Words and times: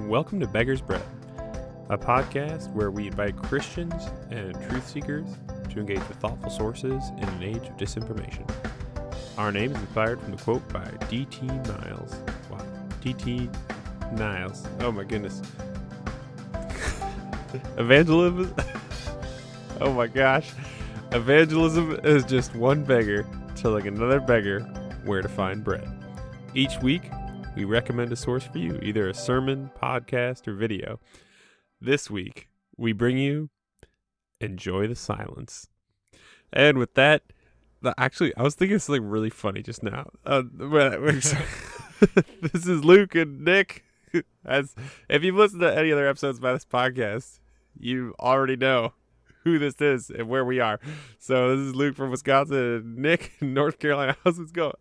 Welcome 0.00 0.38
to 0.40 0.46
Beggar's 0.46 0.80
Bread, 0.80 1.02
a 1.88 1.98
podcast 1.98 2.72
where 2.72 2.90
we 2.90 3.08
invite 3.08 3.36
Christians 3.36 4.08
and 4.30 4.54
truth 4.68 4.86
seekers 4.86 5.26
to 5.70 5.80
engage 5.80 5.98
with 6.06 6.18
thoughtful 6.18 6.50
sources 6.50 7.02
in 7.16 7.24
an 7.28 7.42
age 7.42 7.66
of 7.66 7.76
disinformation. 7.76 8.48
Our 9.36 9.50
name 9.50 9.72
is 9.72 9.80
inspired 9.80 10.20
from 10.20 10.36
the 10.36 10.42
quote 10.42 10.68
by 10.72 10.84
D.T. 11.08 11.46
Niles. 11.46 12.14
Wow, 12.50 12.64
D.T. 13.00 13.50
Niles. 14.12 14.64
Oh 14.80 14.92
my 14.92 15.02
goodness. 15.02 15.42
Evangelism. 17.76 18.54
oh 19.80 19.92
my 19.92 20.06
gosh. 20.06 20.52
Evangelism 21.12 21.98
is 22.04 22.24
just 22.24 22.54
one 22.54 22.84
beggar 22.84 23.26
telling 23.56 23.88
another 23.88 24.20
beggar 24.20 24.60
where 25.04 25.22
to 25.22 25.28
find 25.28 25.64
bread. 25.64 25.88
Each 26.54 26.78
week, 26.80 27.10
we 27.56 27.64
recommend 27.64 28.12
a 28.12 28.16
source 28.16 28.44
for 28.44 28.58
you, 28.58 28.78
either 28.82 29.08
a 29.08 29.14
sermon, 29.14 29.70
podcast, 29.80 30.46
or 30.46 30.54
video. 30.54 31.00
This 31.80 32.10
week, 32.10 32.48
we 32.76 32.92
bring 32.92 33.16
you 33.16 33.48
Enjoy 34.42 34.86
the 34.86 34.94
Silence. 34.94 35.68
And 36.52 36.76
with 36.76 36.92
that, 36.94 37.22
the, 37.80 37.94
actually, 37.96 38.36
I 38.36 38.42
was 38.42 38.54
thinking 38.54 38.78
something 38.78 39.08
really 39.08 39.30
funny 39.30 39.62
just 39.62 39.82
now. 39.82 40.10
Uh, 40.26 40.42
this 40.60 41.34
is 42.66 42.84
Luke 42.84 43.14
and 43.14 43.42
Nick. 43.42 43.84
As 44.44 44.74
if 45.08 45.24
you've 45.24 45.34
listened 45.34 45.62
to 45.62 45.76
any 45.76 45.90
other 45.90 46.06
episodes 46.06 46.38
by 46.38 46.52
this 46.52 46.66
podcast, 46.66 47.40
you 47.78 48.14
already 48.20 48.56
know 48.56 48.92
who 49.44 49.58
this 49.58 49.80
is 49.80 50.10
and 50.10 50.28
where 50.28 50.44
we 50.44 50.60
are. 50.60 50.78
So 51.18 51.56
this 51.56 51.68
is 51.68 51.74
Luke 51.74 51.96
from 51.96 52.10
Wisconsin 52.10 52.96
Nick 52.98 53.32
North 53.40 53.78
Carolina. 53.78 54.14
How's 54.24 54.36
this 54.36 54.50
going? 54.50 54.74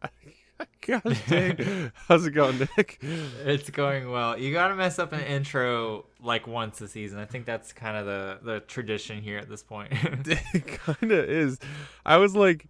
Gosh 0.88 1.22
dang. 1.28 1.92
How's 2.08 2.26
it 2.26 2.32
going, 2.32 2.60
Nick? 2.60 3.00
It's 3.02 3.70
going 3.70 4.10
well. 4.10 4.38
You 4.38 4.54
got 4.54 4.70
to 4.70 4.76
mess 4.76 5.00
up 5.00 5.14
an 5.14 5.22
intro 5.22 6.06
like 6.22 6.48
once 6.48 6.80
a 6.82 6.88
season. 6.88 7.20
I 7.20 7.26
think 7.26 7.46
that's 7.46 7.74
kind 7.74 7.98
of 7.98 8.06
the, 8.06 8.40
the 8.44 8.60
tradition 8.62 9.22
here 9.22 9.38
at 9.38 9.50
this 9.50 9.64
point. 9.64 9.92
it 9.94 10.68
kind 10.68 11.12
of 11.12 11.30
is. 11.30 11.60
I 12.06 12.18
was 12.18 12.36
like, 12.36 12.68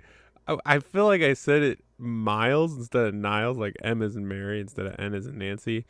I, 0.48 0.58
I 0.66 0.80
feel 0.80 1.06
like 1.06 1.22
I 1.22 1.34
said 1.34 1.62
it 1.62 1.84
Miles 1.98 2.76
instead 2.76 3.08
of 3.08 3.14
Niles, 3.14 3.58
like 3.58 3.76
M 3.84 4.02
is 4.02 4.16
in 4.16 4.28
Mary 4.28 4.60
instead 4.60 4.86
of 4.86 4.96
N 4.98 5.14
is 5.14 5.28
in 5.28 5.38
Nancy. 5.38 5.86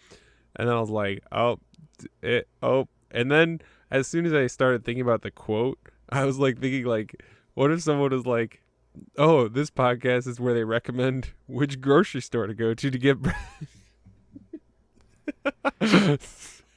And 0.55 0.67
then 0.67 0.75
I 0.75 0.79
was 0.79 0.89
like, 0.89 1.23
oh, 1.31 1.59
it, 2.21 2.47
oh. 2.61 2.87
And 3.11 3.31
then 3.31 3.61
as 3.91 4.07
soon 4.07 4.25
as 4.25 4.33
I 4.33 4.47
started 4.47 4.83
thinking 4.83 5.01
about 5.01 5.21
the 5.21 5.31
quote, 5.31 5.79
I 6.09 6.25
was 6.25 6.37
like 6.37 6.59
thinking, 6.59 6.85
like, 6.85 7.23
what 7.53 7.71
if 7.71 7.81
someone 7.81 8.11
was 8.11 8.25
like, 8.25 8.61
oh, 9.17 9.47
this 9.47 9.69
podcast 9.69 10.27
is 10.27 10.39
where 10.39 10.53
they 10.53 10.63
recommend 10.63 11.29
which 11.47 11.81
grocery 11.81 12.21
store 12.21 12.47
to 12.47 12.53
go 12.53 12.73
to 12.73 12.91
to 12.91 12.97
get 12.97 13.19
bread. 13.21 13.35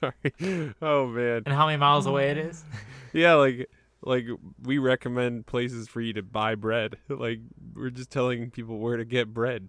Sorry. 0.01 0.75
Oh 0.81 1.07
man. 1.07 1.43
And 1.47 1.55
how 1.55 1.67
many 1.67 1.79
miles 1.79 2.07
away 2.07 2.31
it 2.31 2.39
is? 2.39 2.65
yeah, 3.13 3.35
like 3.35 3.69
like 4.03 4.27
we 4.63 4.79
recommend 4.79 5.47
places 5.47 5.89
for 5.89 6.01
you 6.01 6.13
to 6.15 6.23
buy 6.23 6.55
bread. 6.55 6.97
Like 7.09 7.41
we're 7.75 7.91
just 7.91 8.11
telling 8.11 8.51
people 8.51 8.79
where 8.79 8.97
to 8.97 9.05
get 9.05 9.33
bread. 9.33 9.69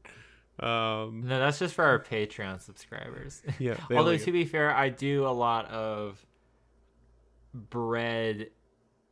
Um 0.60 1.24
No, 1.26 1.40
that's 1.40 1.60
just 1.60 1.74
for 1.74 1.86
our 1.86 2.00
Patreon 2.00 2.62
subscribers. 2.62 3.42
Yeah. 3.58 3.78
Although 3.92 4.18
to 4.18 4.32
be 4.32 4.46
fair, 4.46 4.74
I 4.74 4.90
do 4.90 5.26
a 5.26 5.32
lot 5.32 5.70
of 5.72 6.26
bread 7.54 8.50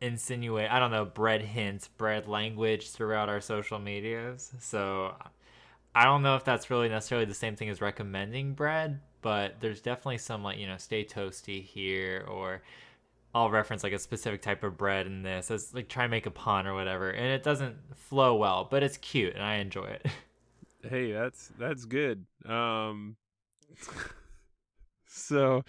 insinuate 0.02 0.72
I 0.72 0.80
don't 0.80 0.92
know 0.92 1.06
bread 1.06 1.42
hints, 1.42 1.88
bread 1.88 2.28
language 2.28 2.92
throughout 2.92 3.30
our 3.30 3.42
social 3.42 3.80
medias. 3.80 4.52
So 4.60 5.16
I 5.96 6.06
don't 6.06 6.24
know 6.24 6.36
if 6.36 6.44
that's 6.44 6.70
really 6.70 6.90
necessarily 6.90 7.26
the 7.26 7.34
same 7.34 7.56
thing 7.56 7.70
as 7.70 7.82
recommending 7.82 8.54
bread, 8.54 9.00
but 9.22 9.56
there's 9.60 9.82
definitely 9.82 10.20
some 10.20 10.44
like 10.44 10.60
you 10.60 10.68
know 10.68 10.78
stay 10.78 11.04
toasty 11.04 11.64
here 11.64 12.26
or 12.30 12.62
I'll 13.34 13.50
reference 13.50 13.84
like 13.84 13.94
a 13.94 14.00
specific 14.00 14.42
type 14.42 14.64
of 14.64 14.78
bread 14.78 15.06
in 15.06 15.22
this 15.22 15.52
as 15.52 15.74
like 15.74 15.90
try 15.90 16.06
and 16.06 16.12
make 16.12 16.26
a 16.26 16.32
pun 16.32 16.66
or 16.68 16.74
whatever, 16.74 17.12
and 17.12 17.28
it 17.28 17.44
doesn't 17.44 17.76
flow 17.96 18.36
well, 18.36 18.68
but 18.70 18.84
it's 18.84 18.98
cute 18.98 19.36
and 19.36 19.44
I 19.44 19.56
enjoy 19.56 19.86
it. 19.86 20.06
Hey, 20.88 21.12
that's 21.12 21.52
that's 21.60 21.84
good. 21.84 22.26
Um, 22.46 23.18
so 25.08 25.64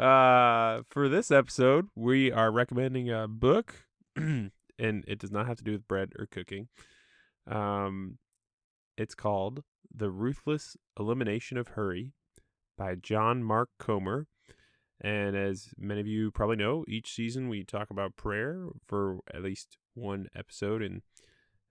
uh, 0.00 0.82
for 0.88 1.08
this 1.08 1.30
episode, 1.30 1.88
we 1.94 2.32
are 2.32 2.50
recommending 2.50 3.10
a 3.10 3.28
book, 3.28 3.86
and 4.16 4.50
it 4.78 5.18
does 5.18 5.30
not 5.30 5.46
have 5.46 5.58
to 5.58 5.64
do 5.64 5.72
with 5.72 5.86
bread 5.86 6.12
or 6.18 6.26
cooking. 6.26 6.68
Um, 7.46 8.18
it's 8.96 9.14
called 9.14 9.62
The 9.94 10.10
Ruthless 10.10 10.76
Elimination 10.98 11.58
of 11.58 11.68
Hurry 11.68 12.12
by 12.78 12.94
John 12.94 13.42
Mark 13.42 13.68
Comer. 13.78 14.26
And 15.02 15.36
as 15.36 15.68
many 15.78 16.00
of 16.00 16.06
you 16.06 16.30
probably 16.30 16.56
know, 16.56 16.84
each 16.88 17.14
season 17.14 17.48
we 17.48 17.64
talk 17.64 17.90
about 17.90 18.16
prayer 18.16 18.68
for 18.86 19.18
at 19.32 19.42
least 19.42 19.76
one 19.94 20.28
episode. 20.34 20.82
And 20.82 21.02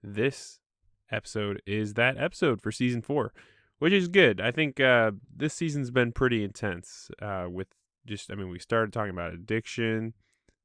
this 0.04 0.60
episode 1.12 1.62
is 1.66 1.96
that 1.96 2.18
episode 2.18 2.62
for 2.62 2.72
season 2.72 3.02
four, 3.02 3.34
which 3.80 3.94
is 3.94 4.08
good. 4.08 4.40
I 4.40 4.52
think 4.52 4.80
uh, 4.80 5.12
this 5.36 5.54
season's 5.54 5.92
been 5.92 6.12
pretty 6.12 6.44
intense 6.44 7.10
uh, 7.22 7.46
with 7.50 7.68
just, 8.10 8.32
I 8.32 8.36
mean, 8.36 8.50
we 8.50 8.60
started 8.60 8.92
talking 8.92 9.12
about 9.12 9.34
addiction, 9.34 10.14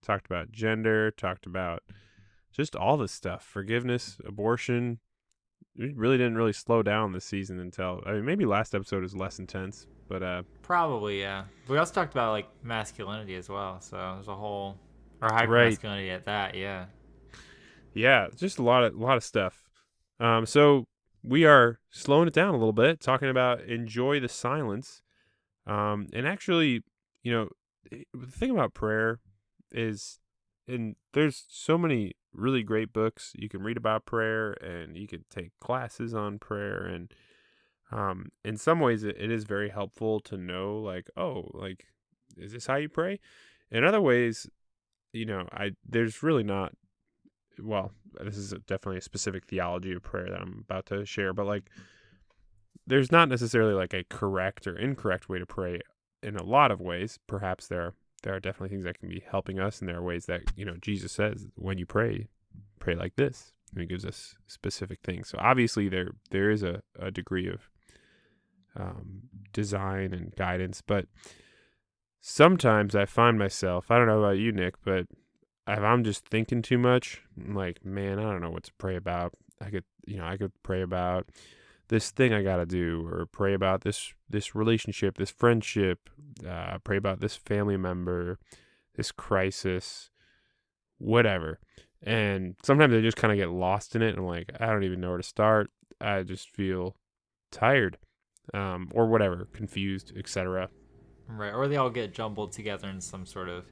talked 0.03 0.27
about 0.27 0.50
gender, 0.50 1.10
talked 1.12 1.47
about 1.47 1.82
just 2.53 2.75
all 2.75 2.97
this 2.97 3.12
stuff 3.12 3.44
forgiveness, 3.44 4.19
abortion. 4.25 4.99
We 5.77 5.93
really 5.93 6.16
didn't 6.16 6.37
really 6.37 6.53
slow 6.53 6.82
down 6.82 7.12
this 7.12 7.25
season 7.25 7.59
until, 7.60 8.03
I 8.06 8.12
mean, 8.12 8.25
maybe 8.25 8.44
last 8.47 8.75
episode 8.75 9.03
was 9.03 9.15
less 9.15 9.38
intense, 9.38 9.87
but 10.09 10.22
uh, 10.22 10.43
probably 10.62 11.21
yeah. 11.21 11.44
We 11.69 11.78
also 11.78 11.93
talked 11.93 12.15
about 12.15 12.31
like 12.32 12.49
masculinity 12.62 13.34
as 13.34 13.49
well, 13.49 13.81
so 13.81 13.97
there's 14.15 14.28
a 14.28 14.34
whole 14.34 14.78
or 15.21 15.32
hyper 15.32 15.53
Right. 15.53 15.69
masculinity 15.71 16.11
at 16.11 16.25
that, 16.26 16.55
yeah. 16.55 16.87
yeah, 17.93 18.28
just 18.37 18.59
a 18.59 18.62
lot 18.62 18.84
of 18.84 18.94
a 18.94 18.99
lot 18.99 19.16
of 19.16 19.25
stuff. 19.25 19.69
Um, 20.21 20.47
so 20.47 20.84
we 21.25 21.44
are 21.44 21.81
slowing 21.91 22.28
it 22.28 22.34
down 22.34 22.50
a 22.50 22.59
little 22.59 22.72
bit, 22.72 23.00
talking 23.00 23.28
about 23.28 23.62
enjoy 23.62 24.21
the 24.21 24.28
silence. 24.28 25.03
Um, 25.66 26.09
and 26.12 26.26
actually, 26.26 26.82
you 27.24 27.32
know, 27.32 27.48
eh, 27.90 28.04
the 28.14 28.30
thing 28.30 28.50
about 28.50 28.74
prayer 28.74 29.18
is, 29.72 30.20
and 30.68 30.94
there's 31.12 31.44
so 31.48 31.76
many 31.76 32.12
really 32.32 32.62
great 32.62 32.92
books 32.92 33.32
you 33.34 33.48
can 33.48 33.62
read 33.62 33.76
about 33.76 34.06
prayer, 34.06 34.52
and 34.52 34.96
you 34.96 35.08
can 35.08 35.24
take 35.28 35.50
classes 35.60 36.14
on 36.14 36.38
prayer, 36.38 36.84
and 36.86 37.12
um, 37.90 38.30
in 38.44 38.56
some 38.56 38.78
ways, 38.78 39.02
it, 39.02 39.16
it 39.18 39.30
is 39.30 39.44
very 39.44 39.70
helpful 39.70 40.20
to 40.20 40.36
know, 40.36 40.76
like, 40.76 41.08
oh, 41.16 41.50
like, 41.52 41.86
is 42.36 42.52
this 42.52 42.66
how 42.66 42.76
you 42.76 42.88
pray? 42.88 43.18
In 43.70 43.84
other 43.84 44.00
ways, 44.00 44.48
you 45.12 45.26
know, 45.26 45.48
I 45.52 45.72
there's 45.88 46.22
really 46.22 46.42
not 46.42 46.72
well, 47.62 47.92
this 48.20 48.36
is 48.36 48.50
definitely 48.66 48.98
a 48.98 49.02
specific 49.02 49.44
theology 49.46 49.92
of 49.92 50.02
prayer 50.02 50.28
that 50.28 50.40
I'm 50.40 50.64
about 50.64 50.86
to 50.86 51.04
share, 51.04 51.32
but 51.32 51.46
like 51.46 51.70
there's 52.86 53.12
not 53.12 53.28
necessarily 53.28 53.74
like 53.74 53.94
a 53.94 54.04
correct 54.04 54.66
or 54.66 54.76
incorrect 54.76 55.28
way 55.28 55.38
to 55.38 55.46
pray 55.46 55.80
in 56.24 56.36
a 56.36 56.42
lot 56.42 56.70
of 56.70 56.80
ways. 56.80 57.18
Perhaps 57.26 57.68
there 57.68 57.94
there 58.22 58.34
are 58.34 58.40
definitely 58.40 58.70
things 58.70 58.84
that 58.84 58.98
can 58.98 59.08
be 59.10 59.22
helping 59.30 59.60
us 59.60 59.80
and 59.80 59.88
there 59.88 59.98
are 59.98 60.02
ways 60.02 60.24
that, 60.26 60.40
you 60.56 60.64
know, 60.64 60.76
Jesus 60.80 61.12
says 61.12 61.46
when 61.56 61.76
you 61.76 61.84
pray, 61.84 62.28
pray 62.80 62.94
like 62.94 63.16
this. 63.16 63.52
And 63.72 63.82
he 63.82 63.86
gives 63.86 64.04
us 64.06 64.34
specific 64.46 65.00
things. 65.04 65.28
So 65.28 65.38
obviously 65.40 65.88
there 65.88 66.12
there 66.30 66.50
is 66.50 66.62
a, 66.62 66.82
a 66.98 67.10
degree 67.10 67.48
of 67.48 67.68
um, 68.76 69.24
design 69.52 70.14
and 70.14 70.34
guidance, 70.36 70.80
but 70.80 71.06
sometimes 72.20 72.94
I 72.94 73.04
find 73.04 73.38
myself, 73.38 73.90
I 73.90 73.98
don't 73.98 74.06
know 74.06 74.20
about 74.20 74.38
you, 74.38 74.52
Nick, 74.52 74.76
but 74.84 75.06
if 75.66 75.80
I'm 75.80 76.04
just 76.04 76.26
thinking 76.26 76.62
too 76.62 76.78
much, 76.78 77.22
I'm 77.38 77.54
like, 77.54 77.84
man, 77.84 78.18
I 78.18 78.22
don't 78.22 78.40
know 78.40 78.50
what 78.50 78.64
to 78.64 78.72
pray 78.78 78.96
about. 78.96 79.32
I 79.60 79.70
could, 79.70 79.84
you 80.06 80.16
know, 80.16 80.24
I 80.26 80.36
could 80.36 80.52
pray 80.62 80.82
about 80.82 81.28
this 81.88 82.10
thing 82.10 82.32
I 82.32 82.42
got 82.42 82.56
to 82.56 82.66
do, 82.66 83.06
or 83.06 83.26
pray 83.26 83.54
about 83.54 83.82
this 83.82 84.14
this 84.28 84.54
relationship, 84.54 85.16
this 85.18 85.30
friendship, 85.30 86.08
uh, 86.48 86.78
pray 86.84 86.96
about 86.96 87.20
this 87.20 87.36
family 87.36 87.76
member, 87.76 88.38
this 88.96 89.12
crisis, 89.12 90.10
whatever. 90.98 91.58
And 92.02 92.56
sometimes 92.62 92.94
I 92.94 93.00
just 93.00 93.16
kind 93.16 93.32
of 93.32 93.38
get 93.38 93.50
lost 93.50 93.96
in 93.96 94.02
it. 94.02 94.10
And 94.10 94.19
I'm 94.19 94.26
like, 94.26 94.52
I 94.60 94.66
don't 94.66 94.84
even 94.84 95.00
know 95.00 95.10
where 95.10 95.19
to 95.19 95.22
start. 95.22 95.70
I 96.00 96.22
just 96.22 96.50
feel 96.50 96.96
tired, 97.50 97.98
um, 98.52 98.90
or 98.92 99.06
whatever, 99.06 99.48
confused, 99.52 100.12
etc. 100.16 100.69
Right. 101.28 101.52
Or 101.54 101.66
they 101.69 101.76
all 101.76 101.90
get 101.90 102.12
jumbled 102.12 102.52
together 102.52 102.88
in 102.88 103.00
some 103.00 103.25
sort 103.25 103.48
of, 103.48 103.64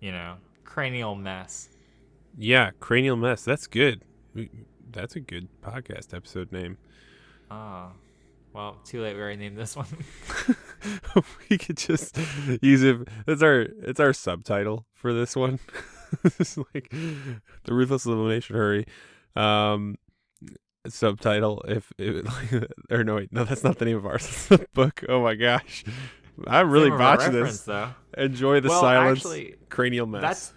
you 0.00 0.12
know, 0.12 0.36
cranial 0.64 1.14
mess. 1.14 1.68
Yeah, 2.36 2.70
cranial 2.80 3.16
mess. 3.16 3.44
That's 3.44 3.66
good. 3.66 4.02
We- 4.34 4.50
That's 4.90 5.16
a 5.16 5.20
good 5.20 5.48
podcast 5.60 6.14
episode 6.14 6.52
name. 6.52 6.78
Ah. 7.50 7.92
Well, 8.52 8.76
too 8.84 9.02
late. 9.02 9.14
We 9.16 9.20
already 9.20 9.36
named 9.38 9.56
this 9.58 9.74
one. 9.76 9.86
we 11.50 11.58
could 11.58 11.76
just 11.76 12.16
use 12.62 12.82
it. 12.82 12.98
It's 13.26 13.42
our 13.42 13.62
it's 13.82 13.98
our 13.98 14.12
subtitle 14.12 14.86
for 14.94 15.12
this 15.12 15.34
one. 15.34 15.58
it's 16.24 16.56
like 16.56 16.88
the 16.90 17.74
ruthless 17.74 18.06
elimination 18.06 18.54
hurry. 18.54 18.86
Um, 19.34 19.96
subtitle 20.86 21.62
if 21.66 21.92
it, 21.98 22.24
like, 22.24 22.70
or 22.90 23.02
no 23.02 23.16
wait 23.16 23.32
no 23.32 23.42
that's 23.44 23.64
not 23.64 23.78
the 23.78 23.86
name 23.86 23.96
of 23.96 24.06
ours. 24.06 24.22
That's 24.22 24.46
the 24.62 24.66
book. 24.72 25.02
Oh 25.08 25.20
my 25.22 25.34
gosh, 25.34 25.84
I'm 26.46 26.70
really 26.70 26.90
botching 26.90 27.32
this. 27.32 27.62
though. 27.62 27.90
Enjoy 28.16 28.60
the 28.60 28.68
Well, 28.68 28.80
silence. 28.80 29.18
actually, 29.18 29.56
cranial 29.68 30.06
mess. 30.06 30.22
That's 30.22 30.52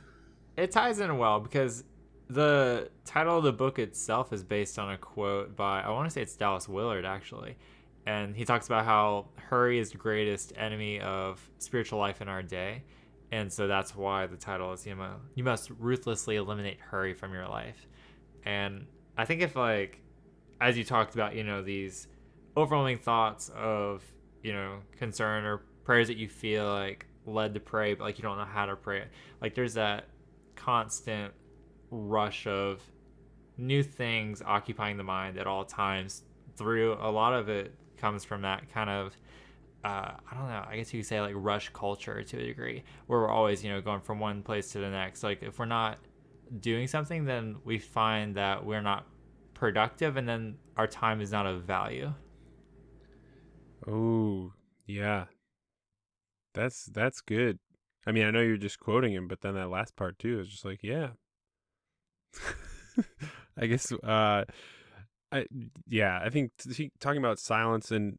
it 0.56 0.72
ties 0.72 1.00
in 1.00 1.18
well 1.18 1.40
because 1.40 1.84
the 2.30 2.90
title 3.06 3.38
of 3.38 3.44
the 3.44 3.54
book 3.54 3.80
itself 3.80 4.34
is 4.34 4.44
based 4.44 4.78
on 4.78 4.92
a 4.92 4.98
quote 4.98 5.56
by 5.56 5.82
I 5.82 5.90
want 5.90 6.08
to 6.08 6.12
say 6.14 6.22
it's 6.22 6.36
Dallas 6.36 6.68
Willard 6.68 7.06
actually, 7.06 7.58
and 8.06 8.36
he 8.36 8.46
talks 8.46 8.68
about 8.68 8.86
how 8.86 9.28
hurry 9.36 9.80
is 9.80 9.92
the 9.92 9.98
greatest 9.98 10.54
enemy 10.58 11.00
of 11.00 11.50
spiritual 11.60 12.00
life 12.00 12.22
in 12.22 12.28
our 12.28 12.44
day, 12.44 12.84
and 13.32 13.52
so 13.52 13.68
that's 13.68 13.96
why 13.96 14.28
the 14.28 14.36
title 14.36 14.74
is 14.74 14.86
you 14.86 14.96
know 14.96 15.16
you 15.36 15.44
must 15.44 15.70
ruthlessly 15.80 16.36
eliminate 16.36 16.80
hurry 16.80 17.14
from 17.14 17.34
your 17.34 17.48
life, 17.48 17.88
and 18.44 18.86
I 19.18 19.26
think 19.26 19.42
if 19.42 19.56
like 19.56 20.02
as 20.60 20.78
you 20.78 20.84
talked 20.84 21.14
about 21.14 21.34
you 21.36 21.44
know 21.44 21.62
these 21.62 22.08
overwhelming 22.58 22.98
thoughts 22.98 23.50
of 23.56 24.04
you 24.44 24.52
know 24.52 24.80
concern 24.98 25.46
or 25.46 25.60
prayers 25.84 26.08
that 26.08 26.18
you 26.18 26.28
feel 26.28 26.66
like 26.66 27.06
led 27.26 27.54
to 27.54 27.60
pray 27.60 27.94
but 27.94 28.04
like 28.04 28.18
you 28.18 28.24
don't 28.24 28.38
know 28.38 28.46
how 28.46 28.66
to 28.66 28.76
pray 28.76 29.04
like 29.42 29.54
there's 29.54 29.74
that 29.74 30.06
constant 30.56 31.34
rush 31.90 32.48
of 32.48 32.82
new 33.58 33.82
things 33.82 34.42
occupying 34.46 34.98
the 34.98 35.04
mind 35.04 35.38
at 35.38 35.48
all 35.48 35.66
times 35.66 36.24
through 36.56 36.94
a 36.94 37.10
lot 37.10 37.34
of 37.34 37.50
it 37.50 37.74
comes 37.98 38.24
from 38.24 38.42
that 38.44 38.72
kind 38.72 38.90
of 38.90 39.16
uh, 39.84 40.12
I 40.30 40.36
don't 40.36 40.50
know. 40.50 40.66
I 40.68 40.76
guess 40.78 40.94
you 40.94 41.00
could 41.00 41.08
say 41.08 41.22
like 41.22 41.34
rush 41.38 41.70
culture 41.70 42.22
to 42.22 42.38
a 42.38 42.44
degree, 42.44 42.84
where 43.06 43.20
we're 43.22 43.30
always, 43.30 43.64
you 43.64 43.72
know, 43.72 43.80
going 43.80 44.02
from 44.02 44.20
one 44.20 44.42
place 44.42 44.72
to 44.72 44.80
the 44.80 44.90
next. 44.90 45.24
Like 45.24 45.44
if 45.44 45.60
we're 45.60 45.66
not 45.66 46.00
doing 46.60 46.88
something, 46.88 47.24
then 47.26 47.58
we 47.64 47.78
find 47.78 48.36
that 48.36 48.66
we're 48.66 48.82
not 48.82 49.06
productive, 49.54 50.18
and 50.18 50.28
then 50.28 50.58
our 50.76 50.88
time 50.88 51.22
is 51.22 51.32
not 51.32 51.46
of 51.46 51.64
value. 51.64 52.14
Oh, 53.88 54.52
yeah. 54.86 55.26
That's 56.54 56.86
that's 56.86 57.22
good. 57.22 57.60
I 58.06 58.12
mean, 58.12 58.26
I 58.26 58.32
know 58.32 58.42
you're 58.42 58.58
just 58.58 58.80
quoting 58.80 59.14
him, 59.14 59.28
but 59.28 59.42
then 59.42 59.54
that 59.56 59.70
last 59.70 59.96
part 59.96 60.18
too 60.20 60.40
is 60.40 60.50
just 60.50 60.66
like, 60.66 60.80
yeah. 60.84 61.12
I 63.58 63.66
guess 63.68 63.92
uh 63.92 64.46
I 65.32 65.46
yeah, 65.88 66.20
I 66.24 66.30
think 66.30 66.52
he, 66.76 66.92
talking 67.00 67.20
about 67.20 67.40
silence 67.40 67.92
and 67.92 68.18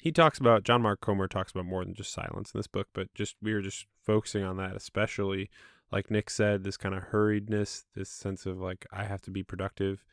he 0.00 0.12
talks 0.12 0.38
about 0.38 0.64
John 0.64 0.82
Mark 0.82 1.00
Comer 1.00 1.28
talks 1.28 1.52
about 1.52 1.64
more 1.64 1.84
than 1.84 1.94
just 1.94 2.12
silence 2.12 2.50
in 2.52 2.58
this 2.58 2.66
book, 2.66 2.88
but 2.92 3.12
just 3.14 3.36
we 3.40 3.54
were 3.54 3.62
just 3.62 3.86
focusing 4.04 4.44
on 4.44 4.56
that 4.58 4.76
especially 4.76 5.50
like 5.90 6.10
Nick 6.10 6.30
said 6.30 6.64
this 6.64 6.76
kind 6.76 6.94
of 6.94 7.04
hurriedness, 7.04 7.84
this 7.94 8.10
sense 8.10 8.46
of 8.46 8.58
like 8.58 8.86
I 8.92 9.04
have 9.04 9.22
to 9.22 9.30
be 9.30 9.42
productive. 9.42 10.04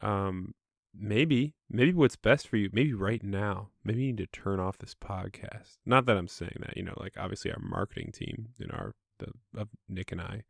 Um 0.00 0.54
maybe 0.98 1.54
maybe 1.70 1.92
what's 1.92 2.16
best 2.16 2.48
for 2.48 2.56
you 2.56 2.68
maybe 2.72 2.92
right 2.92 3.22
now 3.22 3.68
maybe 3.84 4.00
you 4.00 4.06
need 4.08 4.16
to 4.16 4.26
turn 4.26 4.58
off 4.58 4.78
this 4.78 4.94
podcast 4.94 5.76
not 5.84 6.06
that 6.06 6.16
i'm 6.16 6.26
saying 6.26 6.56
that 6.60 6.76
you 6.76 6.82
know 6.82 6.94
like 6.96 7.12
obviously 7.18 7.52
our 7.52 7.60
marketing 7.60 8.10
team 8.10 8.48
and 8.58 8.72
our 8.72 8.94
the 9.18 9.68
nick 9.88 10.10
and 10.10 10.20
i 10.20 10.42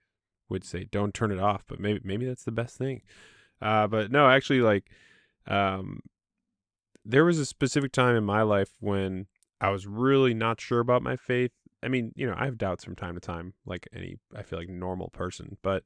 would 0.48 0.64
say 0.64 0.84
don't 0.90 1.14
turn 1.14 1.30
it 1.30 1.38
off 1.38 1.64
but 1.66 1.80
maybe 1.80 2.00
maybe 2.04 2.26
that's 2.26 2.44
the 2.44 2.52
best 2.52 2.76
thing 2.76 3.02
uh 3.62 3.86
but 3.86 4.10
no 4.10 4.28
actually 4.28 4.60
like 4.60 4.90
um 5.46 6.00
there 7.04 7.24
was 7.24 7.38
a 7.38 7.46
specific 7.46 7.92
time 7.92 8.16
in 8.16 8.24
my 8.24 8.42
life 8.42 8.70
when 8.80 9.26
i 9.60 9.70
was 9.70 9.86
really 9.86 10.34
not 10.34 10.60
sure 10.60 10.80
about 10.80 11.02
my 11.02 11.16
faith 11.16 11.52
i 11.82 11.88
mean 11.88 12.12
you 12.16 12.26
know 12.26 12.34
i 12.36 12.44
have 12.44 12.58
doubts 12.58 12.84
from 12.84 12.96
time 12.96 13.14
to 13.14 13.20
time 13.20 13.54
like 13.66 13.88
any 13.94 14.16
i 14.36 14.42
feel 14.42 14.58
like 14.58 14.68
normal 14.68 15.08
person 15.08 15.56
but 15.62 15.84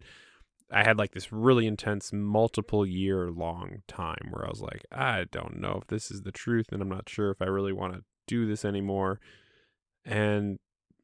I 0.73 0.85
had 0.85 0.97
like 0.97 1.13
this 1.13 1.31
really 1.31 1.67
intense 1.67 2.13
multiple 2.15 2.87
year 2.87 3.31
long 3.31 3.83
time 3.87 4.29
where 4.31 4.47
I 4.47 4.49
was 4.49 4.63
like, 4.63 4.87
I 4.91 5.27
don't 5.31 5.61
know 5.61 5.79
if 5.81 5.89
this 5.89 6.11
is 6.11 6.23
the 6.23 6.33
truth 6.33 6.73
and 6.73 6.81
I'm 6.81 6.89
not 6.89 7.11
sure 7.11 7.31
if 7.31 7.43
I 7.43 7.47
really 7.47 7.75
want 7.75 7.93
to 7.93 8.05
do 8.27 8.47
this 8.47 8.65
anymore. 8.65 9.21
And 10.05 10.59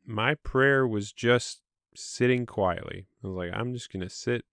my 0.06 0.34
prayer 0.37 0.88
was 0.88 1.12
just 1.12 1.60
sitting 1.98 2.46
quietly. 2.46 3.06
I 3.22 3.26
was 3.26 3.36
like, 3.36 3.50
I'm 3.52 3.72
just 3.72 3.90
to 3.90 4.08
sit. 4.08 4.44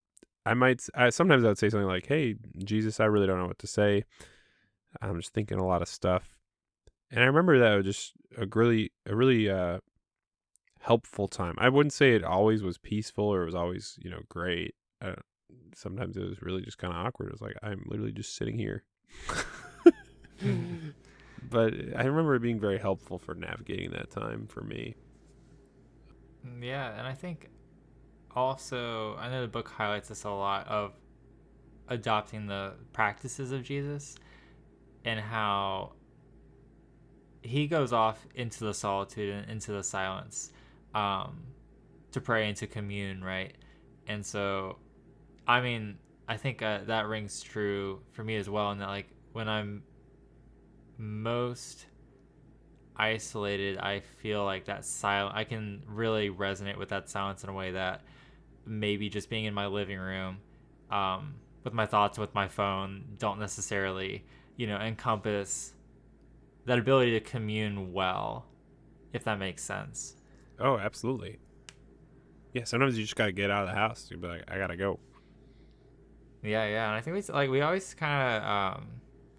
I 0.45 0.53
might, 0.53 0.83
I, 0.93 1.09
sometimes 1.09 1.43
I 1.43 1.47
would 1.47 1.57
say 1.57 1.69
something 1.69 1.87
like, 1.87 2.07
Hey, 2.07 2.35
Jesus, 2.63 2.99
I 2.99 3.05
really 3.05 3.27
don't 3.27 3.39
know 3.39 3.47
what 3.47 3.59
to 3.59 3.67
say. 3.67 4.03
I'm 5.01 5.19
just 5.19 5.33
thinking 5.33 5.57
a 5.57 5.65
lot 5.65 5.81
of 5.81 5.87
stuff. 5.87 6.37
And 7.11 7.23
I 7.23 7.27
remember 7.27 7.59
that 7.59 7.75
was 7.75 7.85
just 7.85 8.13
a 8.37 8.45
really, 8.53 8.91
a 9.05 9.15
really, 9.15 9.49
uh, 9.49 9.79
helpful 10.85 11.27
time. 11.27 11.55
I 11.57 11.69
wouldn't 11.69 11.93
say 11.93 12.13
it 12.13 12.23
always 12.23 12.61
was 12.61 12.77
peaceful 12.77 13.25
or 13.25 13.41
it 13.41 13.45
was 13.45 13.55
always, 13.55 13.97
you 14.01 14.09
know, 14.09 14.21
great. 14.29 14.75
Uh, 15.01 15.15
sometimes 15.75 16.15
it 16.15 16.23
was 16.23 16.41
really 16.43 16.61
just 16.61 16.77
kind 16.77 16.93
of 16.93 17.05
awkward. 17.05 17.27
It 17.27 17.31
was 17.31 17.41
like 17.41 17.57
I'm 17.63 17.85
literally 17.87 18.11
just 18.11 18.35
sitting 18.35 18.57
here. 18.57 18.83
but 21.49 21.73
I 21.95 22.03
remember 22.03 22.35
it 22.35 22.41
being 22.41 22.59
very 22.59 22.77
helpful 22.77 23.17
for 23.17 23.33
navigating 23.33 23.91
that 23.91 24.11
time 24.11 24.45
for 24.47 24.61
me. 24.61 24.95
Yeah, 26.61 26.97
and 26.97 27.07
I 27.07 27.13
think 27.13 27.49
also 28.35 29.15
I 29.17 29.29
know 29.29 29.41
the 29.41 29.47
book 29.47 29.69
highlights 29.69 30.09
this 30.09 30.23
a 30.23 30.29
lot 30.29 30.67
of 30.67 30.93
adopting 31.87 32.47
the 32.47 32.73
practices 32.93 33.51
of 33.51 33.63
Jesus 33.63 34.15
and 35.03 35.19
how 35.19 35.93
he 37.41 37.67
goes 37.67 37.93
off 37.93 38.25
into 38.35 38.63
the 38.63 38.73
solitude 38.73 39.33
and 39.33 39.49
into 39.49 39.71
the 39.71 39.83
silence 39.83 40.51
um, 40.95 41.43
to 42.11 42.19
pray 42.19 42.47
and 42.47 42.57
to 42.57 42.67
commune, 42.67 43.23
right? 43.23 43.53
And 44.07 44.25
so, 44.25 44.77
I 45.47 45.61
mean, 45.61 45.97
I 46.27 46.37
think 46.37 46.61
uh, 46.61 46.79
that 46.87 47.05
rings 47.05 47.41
true 47.41 48.01
for 48.11 48.23
me 48.23 48.35
as 48.35 48.49
well. 48.49 48.71
And 48.71 48.81
that, 48.81 48.87
like, 48.87 49.09
when 49.33 49.47
I'm 49.47 49.83
most 50.97 51.85
isolated, 52.97 53.77
I 53.77 54.01
feel 54.21 54.43
like 54.45 54.65
that 54.65 54.85
silence, 54.85 55.33
I 55.35 55.43
can 55.43 55.83
really 55.87 56.29
resonate 56.29 56.77
with 56.77 56.89
that 56.89 57.09
silence 57.09 57.43
in 57.43 57.49
a 57.49 57.53
way 57.53 57.71
that 57.71 58.01
maybe 58.65 59.09
just 59.09 59.29
being 59.29 59.45
in 59.45 59.53
my 59.53 59.67
living 59.67 59.99
room 59.99 60.37
um, 60.89 61.35
with 61.63 61.73
my 61.73 61.85
thoughts 61.85 62.17
with 62.17 62.33
my 62.33 62.47
phone 62.47 63.05
don't 63.17 63.39
necessarily, 63.39 64.25
you 64.55 64.67
know, 64.67 64.77
encompass 64.77 65.73
that 66.65 66.79
ability 66.79 67.11
to 67.11 67.19
commune 67.19 67.93
well, 67.93 68.45
if 69.13 69.23
that 69.23 69.39
makes 69.39 69.63
sense. 69.63 70.15
Oh, 70.59 70.77
absolutely. 70.77 71.39
Yeah, 72.53 72.63
sometimes 72.63 72.97
you 72.97 73.03
just 73.03 73.15
gotta 73.15 73.31
get 73.33 73.51
out 73.51 73.63
of 73.63 73.69
the 73.69 73.75
house. 73.75 74.07
You'll 74.09 74.21
be 74.21 74.27
like, 74.27 74.43
I 74.47 74.57
gotta 74.57 74.77
go. 74.77 74.99
Yeah, 76.41 76.65
yeah, 76.67 76.87
and 76.87 76.95
I 76.95 77.01
think 77.01 77.15
we 77.15 77.33
like 77.33 77.49
we 77.49 77.61
always 77.61 77.93
kind 77.93 78.37
of 78.37 78.43
um, 78.43 78.87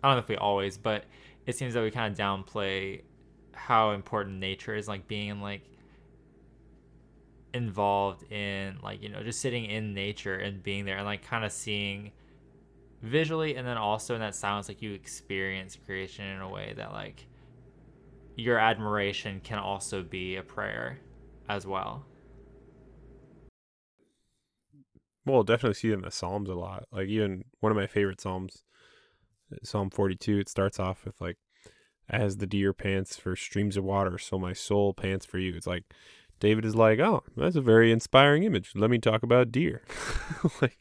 I 0.02 0.08
don't 0.08 0.16
know 0.16 0.22
if 0.22 0.28
we 0.28 0.36
always, 0.36 0.76
but 0.76 1.04
it 1.46 1.56
seems 1.56 1.74
that 1.74 1.82
we 1.82 1.90
kind 1.90 2.12
of 2.12 2.18
downplay 2.18 3.02
how 3.56 3.90
important 3.90 4.38
nature 4.38 4.74
is, 4.74 4.86
like 4.86 5.08
being 5.08 5.40
like 5.40 5.62
involved 7.52 8.30
in 8.30 8.78
like 8.82 9.02
you 9.02 9.08
know 9.08 9.22
just 9.22 9.40
sitting 9.40 9.64
in 9.64 9.94
nature 9.94 10.34
and 10.34 10.62
being 10.62 10.84
there 10.84 10.98
and 10.98 11.06
like 11.06 11.26
kind 11.26 11.42
of 11.42 11.50
seeing 11.50 12.12
visually 13.00 13.56
and 13.56 13.66
then 13.66 13.78
also 13.78 14.14
in 14.14 14.20
that 14.20 14.34
silence 14.34 14.68
like 14.68 14.82
you 14.82 14.92
experience 14.92 15.78
creation 15.86 16.26
in 16.26 16.42
a 16.42 16.48
way 16.48 16.75
that 16.76 16.92
like 16.92 17.26
your 18.36 18.58
admiration 18.58 19.40
can 19.42 19.58
also 19.58 20.02
be 20.02 20.36
a 20.36 20.42
prayer 20.42 20.98
as 21.48 21.66
well. 21.66 22.04
Well, 25.25 25.42
definitely 25.42 25.75
see 25.75 25.90
it 25.90 25.94
in 25.94 26.02
the 26.02 26.10
Psalms 26.10 26.48
a 26.48 26.54
lot. 26.54 26.84
Like 26.92 27.08
even 27.08 27.44
one 27.60 27.72
of 27.72 27.76
my 27.76 27.86
favorite 27.86 28.20
Psalms, 28.20 28.62
Psalm 29.64 29.90
42, 29.90 30.38
it 30.38 30.48
starts 30.48 30.78
off 30.78 31.04
with 31.04 31.20
like, 31.20 31.38
as 32.08 32.36
the 32.36 32.46
deer 32.46 32.72
pants 32.72 33.16
for 33.16 33.34
streams 33.36 33.76
of 33.76 33.84
water, 33.84 34.18
so 34.18 34.38
my 34.38 34.52
soul 34.52 34.94
pants 34.94 35.26
for 35.26 35.38
you. 35.38 35.54
It's 35.54 35.66
like, 35.66 35.84
David 36.38 36.64
is 36.64 36.76
like, 36.76 36.98
oh, 36.98 37.22
that's 37.36 37.56
a 37.56 37.60
very 37.60 37.90
inspiring 37.90 38.44
image. 38.44 38.72
Let 38.75 38.90
me 38.90 38.98
talk 38.98 39.22
about 39.22 39.52
deer. 39.52 39.82
like, 40.60 40.78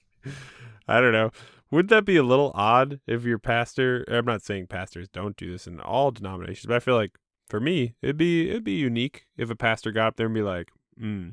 I 0.88 1.00
don't 1.00 1.13
know. 1.13 1.32
Wouldn't 1.72 1.89
that 1.89 2.05
be 2.05 2.17
a 2.17 2.24
little 2.24 2.51
odd 2.53 3.00
if 3.08 3.24
your 3.24 3.39
pastor? 3.39 4.05
I'm 4.08 4.25
not 4.25 4.44
saying 4.44 4.67
pastors 4.67 5.08
don't 5.08 5.36
do 5.36 5.51
this 5.51 5.65
in 5.65 5.79
all 5.79 6.12
denominations, 6.12 6.67
but 6.67 6.75
I 6.75 6.79
feel 6.79 6.96
like 6.96 7.17
for 7.50 7.60
me, 7.60 7.96
it'd 8.01 8.17
be 8.17 8.50
it'd 8.50 8.63
be 8.63 8.74
unique 8.74 9.25
if 9.38 9.50
a 9.50 9.55
pastor 9.55 9.91
got 9.91 10.08
up 10.08 10.15
there 10.15 10.27
and 10.27 10.36
be 10.36 10.41
like, 10.41 10.70
hmm, 10.98 11.29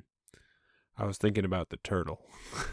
I 0.96 1.04
was 1.04 1.18
thinking 1.18 1.44
about 1.44 1.68
the 1.68 1.76
turtle. 1.78 2.20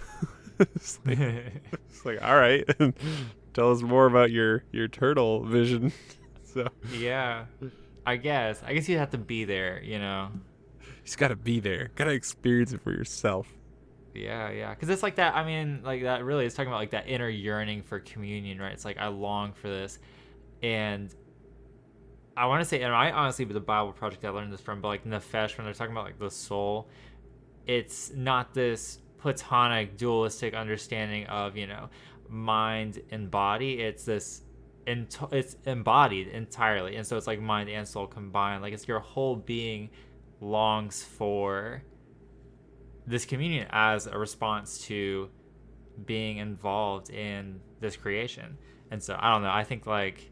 it's, 0.59 0.99
like, 1.05 1.19
it's 1.89 2.05
like, 2.05 2.23
all 2.23 2.37
right, 2.37 2.67
tell 3.53 3.71
us 3.71 3.81
more 3.81 4.05
about 4.05 4.31
your 4.31 4.63
your 4.71 4.87
turtle 4.87 5.43
vision. 5.43 5.91
so 6.53 6.67
yeah, 6.91 7.45
I 8.05 8.17
guess. 8.17 8.61
I 8.65 8.73
guess 8.73 8.87
you'd 8.89 8.99
have 8.99 9.11
to 9.11 9.17
be 9.17 9.45
there, 9.45 9.81
you 9.83 9.99
know. 9.99 10.29
you 10.81 10.87
just 11.03 11.17
gotta 11.17 11.35
be 11.35 11.59
there, 11.59 11.91
gotta 11.95 12.11
experience 12.11 12.73
it 12.73 12.81
for 12.81 12.91
yourself. 12.91 13.47
Yeah, 14.13 14.49
yeah, 14.49 14.73
because 14.73 14.89
it's 14.89 15.03
like 15.03 15.15
that. 15.15 15.35
I 15.35 15.45
mean, 15.45 15.81
like 15.83 16.03
that 16.03 16.23
really 16.23 16.45
is 16.45 16.53
talking 16.53 16.69
about 16.69 16.79
like 16.79 16.91
that 16.91 17.07
inner 17.07 17.29
yearning 17.29 17.83
for 17.83 17.99
communion, 17.99 18.59
right? 18.59 18.73
It's 18.73 18.85
like 18.85 18.97
I 18.97 19.07
long 19.07 19.53
for 19.53 19.67
this, 19.67 19.99
and 20.63 21.13
I 22.35 22.47
want 22.47 22.61
to 22.61 22.65
say, 22.65 22.81
and 22.81 22.93
I 22.93 23.11
honestly, 23.11 23.45
with 23.45 23.53
the 23.53 23.61
Bible 23.61 23.91
project, 23.91 24.25
I 24.25 24.29
learned 24.29 24.51
this 24.51 24.61
from, 24.61 24.81
but 24.81 24.87
like 24.87 25.05
Nefesh, 25.05 25.57
when 25.57 25.65
they're 25.65 25.73
talking 25.73 25.91
about 25.91 26.05
like 26.05 26.19
the 26.19 26.31
soul, 26.31 26.87
it's 27.67 28.11
not 28.15 28.53
this 28.53 28.99
platonic 29.19 29.97
dualistic 29.97 30.53
understanding 30.53 31.25
of 31.27 31.55
you 31.55 31.67
know 31.67 31.89
mind 32.27 33.01
and 33.11 33.29
body. 33.29 33.81
It's 33.81 34.05
this 34.05 34.41
in, 34.85 35.07
it's 35.31 35.55
embodied 35.65 36.27
entirely 36.29 36.95
and 36.95 37.05
so 37.05 37.17
it's 37.17 37.27
like 37.27 37.39
mind 37.39 37.69
and 37.69 37.87
soul 37.87 38.07
combined. 38.07 38.61
Like 38.61 38.73
it's 38.73 38.87
your 38.87 38.99
whole 38.99 39.35
being 39.35 39.89
longs 40.41 41.03
for 41.03 41.83
this 43.05 43.25
communion 43.25 43.67
as 43.71 44.07
a 44.07 44.17
response 44.17 44.79
to 44.85 45.29
being 46.05 46.37
involved 46.37 47.09
in 47.09 47.59
this 47.79 47.95
creation. 47.95 48.57
And 48.91 49.01
so 49.01 49.15
i 49.19 49.31
don't 49.31 49.43
know 49.43 49.51
i 49.51 49.63
think 49.63 49.85
like 49.85 50.31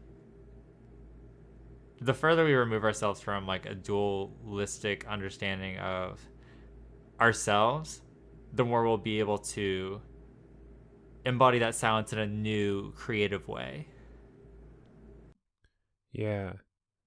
the 2.00 2.14
further 2.14 2.44
we 2.44 2.54
remove 2.54 2.84
ourselves 2.84 3.20
from 3.20 3.46
like 3.46 3.66
a 3.66 3.74
dualistic 3.74 5.06
understanding 5.08 5.78
of 5.78 6.20
ourselves 7.20 8.02
the 8.52 8.64
more 8.64 8.86
we'll 8.86 8.96
be 8.96 9.18
able 9.18 9.38
to 9.38 10.00
embody 11.24 11.58
that 11.58 11.74
silence 11.74 12.12
in 12.12 12.18
a 12.18 12.26
new 12.26 12.92
creative 12.92 13.46
way 13.48 13.86
Yeah. 16.18 16.54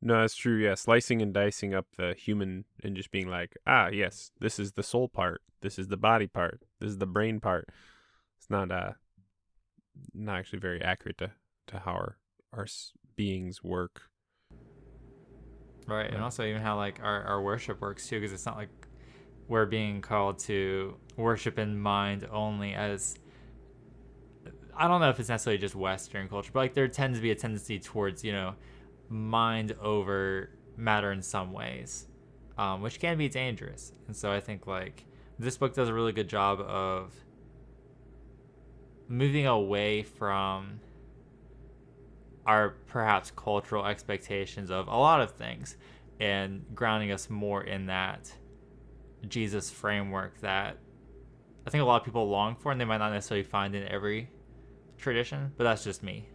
No, 0.02 0.22
that's 0.22 0.36
true. 0.36 0.58
Yeah, 0.58 0.76
slicing 0.76 1.22
and 1.22 1.34
dicing 1.34 1.74
up 1.76 1.86
the 1.98 2.16
human 2.18 2.64
and 2.82 2.96
just 2.96 3.12
being 3.12 3.28
like, 3.28 3.58
ah, 3.68 3.90
yes, 3.90 4.32
this 4.40 4.58
is 4.58 4.72
the 4.72 4.84
soul 4.84 5.10
part. 5.10 5.42
This 5.62 5.78
is 5.78 5.90
the 5.90 5.98
body 5.98 6.28
part. 6.28 6.62
This 6.80 6.90
is 6.92 6.98
the 6.98 7.06
brain 7.06 7.40
part. 7.42 7.68
It's 8.40 8.50
not 8.50 8.72
uh 8.72 8.94
not 10.14 10.38
actually 10.38 10.60
very 10.60 10.82
accurate 10.82 11.18
to 11.18 11.32
to 11.68 11.80
how 11.80 11.92
our 11.92 12.18
our 12.54 12.68
beings 13.16 13.62
work. 13.62 14.04
right 15.88 16.12
and 16.12 16.24
also 16.24 16.46
even 16.46 16.62
how 16.62 16.78
like 16.78 17.00
our, 17.04 17.24
our 17.24 17.42
worship 17.42 17.82
works 17.82 18.08
too 18.08 18.20
because 18.20 18.32
it's 18.32 18.46
not 18.46 18.56
like 18.56 18.70
we're 19.48 19.66
being 19.66 20.00
called 20.00 20.40
to 20.40 20.96
worship 21.18 21.60
in 21.60 21.78
mind 21.78 22.26
only 22.32 22.74
as 22.74 23.16
i 24.76 24.88
don't 24.88 25.02
know 25.02 25.10
if 25.10 25.20
it's 25.20 25.28
necessarily 25.30 25.58
just 25.58 25.76
western 25.76 26.30
culture 26.30 26.52
but 26.54 26.60
like 26.60 26.74
there 26.74 26.88
tends 26.88 27.18
to 27.18 27.22
be 27.22 27.32
a 27.32 27.36
tendency 27.36 27.80
towards 27.80 28.24
you 28.24 28.32
know 28.32 28.56
mind 29.12 29.76
over 29.82 30.50
matter 30.78 31.12
in 31.12 31.22
some 31.22 31.52
ways 31.52 32.08
um, 32.58 32.82
which 32.82 33.00
can 33.00 33.18
be 33.18 33.30
dangerous 33.30 33.92
and 34.08 34.16
so 34.16 34.32
i 34.32 34.40
think 34.40 34.66
like 34.68 35.06
this 35.38 35.58
book 35.58 35.74
does 35.74 35.90
a 35.90 35.94
really 35.94 36.12
good 36.12 36.30
job 36.30 36.60
of 36.62 37.14
moving 39.08 39.46
away 39.46 40.04
from 40.04 40.80
our 42.46 42.70
perhaps 42.88 43.32
cultural 43.36 43.86
expectations 43.86 44.72
of 44.72 44.88
a 44.88 44.96
lot 44.96 45.22
of 45.22 45.32
things 45.32 45.78
and 46.20 46.64
grounding 46.74 47.12
us 47.12 47.30
more 47.30 47.64
in 47.64 47.88
that 47.88 48.32
Jesus 49.28 49.70
framework 49.70 50.40
that 50.42 50.78
I 51.66 51.70
think 51.70 51.82
a 51.82 51.86
lot 51.86 52.02
of 52.02 52.06
people 52.06 52.30
long 52.30 52.56
for 52.56 52.72
and 52.72 52.80
they 52.80 52.86
might 52.86 52.98
not 52.98 53.12
necessarily 53.12 53.44
find 53.44 53.76
in 53.76 53.88
every 53.88 54.30
tradition, 54.98 55.52
but 55.58 55.66
that's 55.66 55.84
just 55.84 56.02
me. 56.04 56.28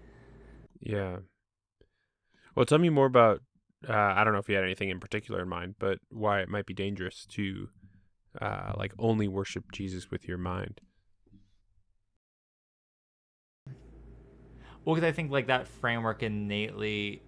Yeah. 0.81 1.17
Well, 2.57 2.67
tell 2.67 2.79
me 2.79 2.89
more 2.89 3.07
about 3.07 3.43
uh 3.89 3.93
I 3.93 4.25
don't 4.25 4.33
know 4.33 4.39
if 4.41 4.49
you 4.49 4.55
had 4.57 4.65
anything 4.65 4.89
in 4.89 4.99
particular 4.99 5.43
in 5.43 5.49
mind, 5.49 5.77
but 5.79 5.99
why 6.09 6.41
it 6.41 6.49
might 6.49 6.67
be 6.67 6.75
dangerous 6.75 7.27
to 7.33 7.69
uh 8.41 8.73
like 8.77 8.93
only 8.99 9.29
worship 9.29 9.65
Jesus 9.73 10.11
with 10.11 10.27
your 10.27 10.39
mind. 10.39 10.81
Well, 14.85 14.95
because 14.95 15.09
I 15.09 15.13
think 15.13 15.31
like 15.31 15.49
that 15.49 15.69
framework 15.69 16.23
innately 16.23 17.23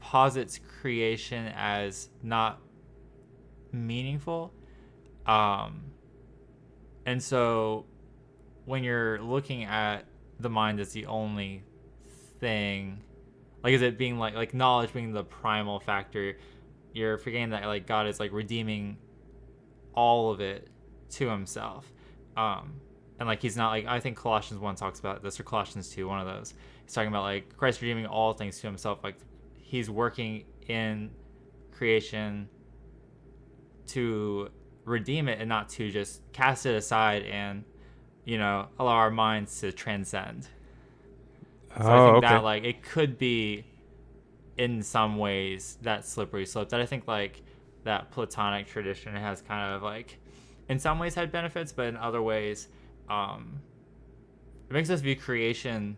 posits 0.00 0.60
creation 0.80 1.50
as 1.56 2.10
not 2.22 2.60
meaningful. 3.72 4.52
Um, 5.26 5.92
and 7.06 7.22
so 7.22 7.86
when 8.66 8.84
you're 8.84 9.20
looking 9.22 9.64
at 9.64 10.04
the 10.38 10.50
mind 10.50 10.78
as 10.78 10.92
the 10.92 11.06
only 11.06 11.64
thing, 12.38 13.02
like 13.62 13.74
is 13.74 13.82
it 13.82 13.98
being 13.98 14.18
like 14.18 14.34
like 14.34 14.54
knowledge 14.54 14.92
being 14.92 15.12
the 15.12 15.24
primal 15.24 15.80
factor, 15.80 16.36
you're 16.92 17.18
forgetting 17.18 17.50
that 17.50 17.64
like 17.64 17.86
God 17.86 18.06
is 18.06 18.20
like 18.20 18.32
redeeming 18.32 18.98
all 19.94 20.30
of 20.30 20.40
it 20.40 20.68
to 21.10 21.28
himself. 21.28 21.92
Um, 22.36 22.74
and 23.18 23.26
like 23.26 23.42
he's 23.42 23.56
not 23.56 23.70
like 23.70 23.86
I 23.86 24.00
think 24.00 24.16
Colossians 24.16 24.60
one 24.60 24.76
talks 24.76 25.00
about 25.00 25.22
this 25.22 25.40
or 25.40 25.42
Colossians 25.42 25.88
two, 25.88 26.06
one 26.06 26.20
of 26.20 26.26
those. 26.26 26.54
He's 26.84 26.92
talking 26.92 27.08
about 27.08 27.24
like 27.24 27.56
Christ 27.56 27.80
redeeming 27.80 28.06
all 28.06 28.32
things 28.32 28.60
to 28.60 28.66
himself. 28.66 29.00
Like 29.02 29.16
he's 29.54 29.90
working 29.90 30.44
in 30.68 31.10
creation 31.72 32.48
to 33.88 34.48
redeem 34.84 35.28
it 35.28 35.40
and 35.40 35.48
not 35.48 35.68
to 35.68 35.90
just 35.90 36.22
cast 36.32 36.64
it 36.66 36.74
aside 36.74 37.22
and 37.24 37.64
you 38.24 38.38
know 38.38 38.68
allow 38.78 38.92
our 38.92 39.10
minds 39.10 39.60
to 39.60 39.72
transcend. 39.72 40.46
So 41.76 41.84
I 41.84 41.98
oh, 41.98 42.06
think 42.06 42.24
okay. 42.24 42.34
that 42.34 42.44
like 42.44 42.64
it 42.64 42.82
could 42.82 43.18
be 43.18 43.64
in 44.56 44.82
some 44.82 45.18
ways 45.18 45.78
that 45.82 46.04
slippery 46.04 46.44
slope 46.46 46.70
that 46.70 46.80
I 46.80 46.86
think 46.86 47.06
like 47.06 47.42
that 47.84 48.10
Platonic 48.10 48.66
tradition 48.66 49.14
has 49.14 49.40
kind 49.40 49.74
of 49.74 49.82
like 49.82 50.18
in 50.68 50.78
some 50.78 50.98
ways 50.98 51.14
had 51.14 51.32
benefits, 51.32 51.72
but 51.72 51.86
in 51.86 51.96
other 51.96 52.22
ways, 52.22 52.68
um, 53.08 53.60
it 54.68 54.72
makes 54.72 54.90
us 54.90 55.00
view 55.00 55.16
creation, 55.16 55.96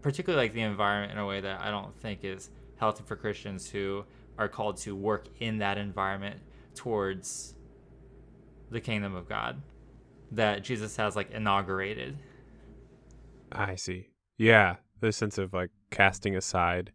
particularly 0.00 0.44
like 0.44 0.54
the 0.54 0.60
environment, 0.60 1.12
in 1.12 1.18
a 1.18 1.26
way 1.26 1.40
that 1.40 1.60
I 1.60 1.70
don't 1.70 1.94
think 2.00 2.20
is 2.22 2.50
healthy 2.76 3.02
for 3.04 3.16
Christians 3.16 3.68
who 3.68 4.04
are 4.38 4.48
called 4.48 4.76
to 4.78 4.94
work 4.94 5.26
in 5.40 5.58
that 5.58 5.76
environment 5.76 6.40
towards 6.74 7.54
the 8.70 8.80
kingdom 8.80 9.14
of 9.14 9.28
God 9.28 9.60
that 10.30 10.64
Jesus 10.64 10.96
has 10.96 11.16
like 11.16 11.30
inaugurated. 11.32 12.18
I 13.54 13.74
see. 13.76 14.08
Yeah, 14.38 14.76
the 15.00 15.12
sense 15.12 15.38
of 15.38 15.52
like 15.52 15.70
casting 15.90 16.36
aside 16.36 16.92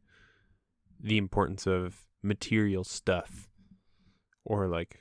the 1.00 1.18
importance 1.18 1.68
of 1.68 2.06
material 2.24 2.84
stuff 2.84 3.50
or 4.44 4.68
like 4.68 5.00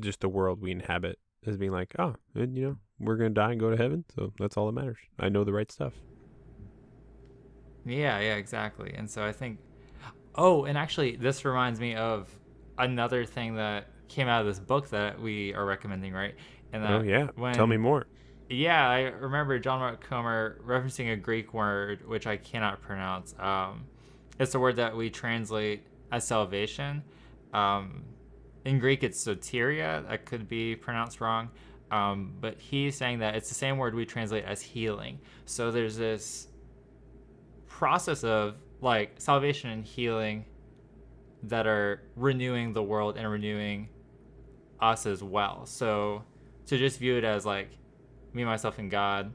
just 0.00 0.20
the 0.20 0.28
world 0.28 0.60
we 0.60 0.70
inhabit 0.70 1.18
as 1.46 1.56
being 1.56 1.72
like, 1.72 1.94
oh, 1.98 2.14
and, 2.34 2.56
you 2.56 2.64
know, 2.64 2.76
we're 2.98 3.16
going 3.16 3.30
to 3.30 3.40
die 3.40 3.52
and 3.52 3.60
go 3.60 3.70
to 3.70 3.76
heaven. 3.76 4.04
So 4.14 4.32
that's 4.38 4.56
all 4.56 4.66
that 4.66 4.72
matters. 4.72 4.98
I 5.18 5.28
know 5.28 5.44
the 5.44 5.52
right 5.52 5.70
stuff. 5.70 5.94
Yeah, 7.84 8.18
yeah, 8.18 8.34
exactly. 8.34 8.92
And 8.94 9.08
so 9.10 9.24
I 9.24 9.32
think 9.32 9.58
Oh, 10.38 10.64
and 10.64 10.78
actually 10.78 11.16
this 11.16 11.44
reminds 11.44 11.80
me 11.80 11.96
of 11.96 12.28
another 12.78 13.24
thing 13.24 13.56
that 13.56 13.88
came 14.06 14.28
out 14.28 14.40
of 14.40 14.46
this 14.46 14.60
book 14.60 14.88
that 14.90 15.20
we 15.20 15.52
are 15.52 15.66
recommending, 15.66 16.12
right? 16.12 16.36
And 16.72 16.84
oh, 16.84 16.86
that 16.86 16.94
oh, 16.94 17.02
yeah. 17.02 17.26
when, 17.34 17.54
Tell 17.54 17.66
me 17.66 17.76
more. 17.76 18.06
Yeah, 18.50 18.88
I 18.88 19.00
remember 19.00 19.58
John 19.58 19.80
Mark 19.80 20.02
Comer 20.02 20.60
referencing 20.66 21.12
a 21.12 21.16
Greek 21.16 21.52
word 21.52 22.06
which 22.08 22.26
I 22.26 22.38
cannot 22.38 22.80
pronounce. 22.80 23.34
Um, 23.38 23.84
it's 24.40 24.54
a 24.54 24.58
word 24.58 24.76
that 24.76 24.96
we 24.96 25.10
translate 25.10 25.86
as 26.10 26.26
salvation. 26.26 27.02
Um, 27.52 28.04
in 28.64 28.78
Greek, 28.78 29.02
it's 29.02 29.22
soteria. 29.22 30.08
That 30.08 30.24
could 30.24 30.48
be 30.48 30.76
pronounced 30.76 31.20
wrong. 31.20 31.50
Um, 31.90 32.34
but 32.40 32.58
he's 32.58 32.96
saying 32.96 33.18
that 33.18 33.34
it's 33.34 33.48
the 33.48 33.54
same 33.54 33.76
word 33.76 33.94
we 33.94 34.06
translate 34.06 34.44
as 34.44 34.62
healing. 34.62 35.18
So 35.44 35.70
there's 35.70 35.96
this 35.96 36.48
process 37.66 38.24
of 38.24 38.56
like 38.80 39.12
salvation 39.18 39.70
and 39.70 39.84
healing 39.84 40.44
that 41.42 41.66
are 41.66 42.02
renewing 42.16 42.72
the 42.72 42.82
world 42.82 43.16
and 43.16 43.30
renewing 43.30 43.88
us 44.80 45.04
as 45.04 45.22
well. 45.22 45.66
So 45.66 46.24
to 46.66 46.78
just 46.78 46.98
view 46.98 47.16
it 47.16 47.24
as 47.24 47.44
like 47.44 47.70
me, 48.38 48.44
myself, 48.44 48.78
and 48.78 48.90
God, 48.90 49.32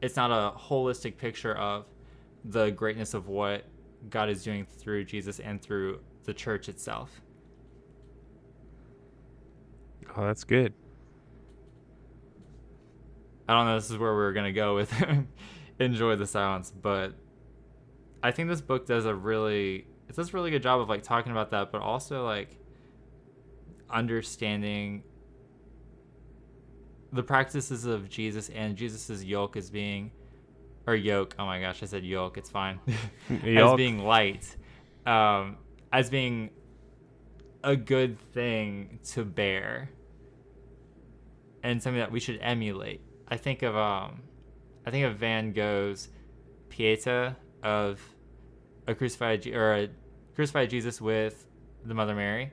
it's 0.00 0.16
not 0.16 0.30
a 0.30 0.58
holistic 0.58 1.16
picture 1.18 1.54
of 1.54 1.86
the 2.44 2.70
greatness 2.70 3.14
of 3.14 3.28
what 3.28 3.64
God 4.10 4.28
is 4.28 4.42
doing 4.42 4.66
through 4.66 5.04
Jesus 5.04 5.38
and 5.38 5.60
through 5.60 6.00
the 6.24 6.34
church 6.34 6.68
itself. 6.68 7.20
Oh, 10.16 10.26
that's 10.26 10.44
good. 10.44 10.72
I 13.48 13.52
don't 13.54 13.66
know. 13.66 13.74
This 13.74 13.90
is 13.90 13.98
where 13.98 14.14
we're 14.14 14.32
gonna 14.32 14.52
go 14.52 14.74
with 14.74 14.92
enjoy 15.78 16.16
the 16.16 16.26
silence, 16.26 16.70
but 16.70 17.14
I 18.22 18.30
think 18.30 18.48
this 18.48 18.62
book 18.62 18.86
does 18.86 19.04
a 19.04 19.14
really 19.14 19.86
it 20.08 20.16
does 20.16 20.30
a 20.30 20.32
really 20.32 20.50
good 20.50 20.62
job 20.62 20.80
of 20.80 20.88
like 20.88 21.02
talking 21.02 21.32
about 21.32 21.50
that, 21.50 21.70
but 21.70 21.82
also 21.82 22.24
like 22.24 22.56
understanding 23.90 25.02
the 27.14 27.22
practices 27.22 27.84
of 27.84 28.08
Jesus 28.08 28.50
and 28.50 28.76
Jesus's 28.76 29.24
yoke 29.24 29.56
as 29.56 29.70
being 29.70 30.10
or 30.86 30.96
yoke. 30.96 31.34
Oh 31.38 31.46
my 31.46 31.60
gosh, 31.60 31.82
I 31.82 31.86
said 31.86 32.04
yoke. 32.04 32.36
It's 32.36 32.50
fine. 32.50 32.80
as 33.46 33.74
being 33.74 34.00
light, 34.00 34.56
um, 35.06 35.56
as 35.92 36.10
being 36.10 36.50
a 37.62 37.76
good 37.76 38.18
thing 38.18 38.98
to 39.12 39.24
bear, 39.24 39.90
and 41.62 41.82
something 41.82 42.00
that 42.00 42.10
we 42.10 42.20
should 42.20 42.40
emulate. 42.42 43.00
I 43.28 43.36
think 43.36 43.62
of 43.62 43.76
um, 43.76 44.22
I 44.84 44.90
think 44.90 45.06
of 45.06 45.16
Van 45.16 45.52
Gogh's 45.52 46.08
Pieta 46.68 47.36
of 47.62 48.00
a 48.88 48.94
crucified 48.94 49.46
or 49.46 49.74
a 49.74 49.88
crucified 50.34 50.68
Jesus 50.68 51.00
with 51.00 51.46
the 51.84 51.94
Mother 51.94 52.14
Mary, 52.14 52.52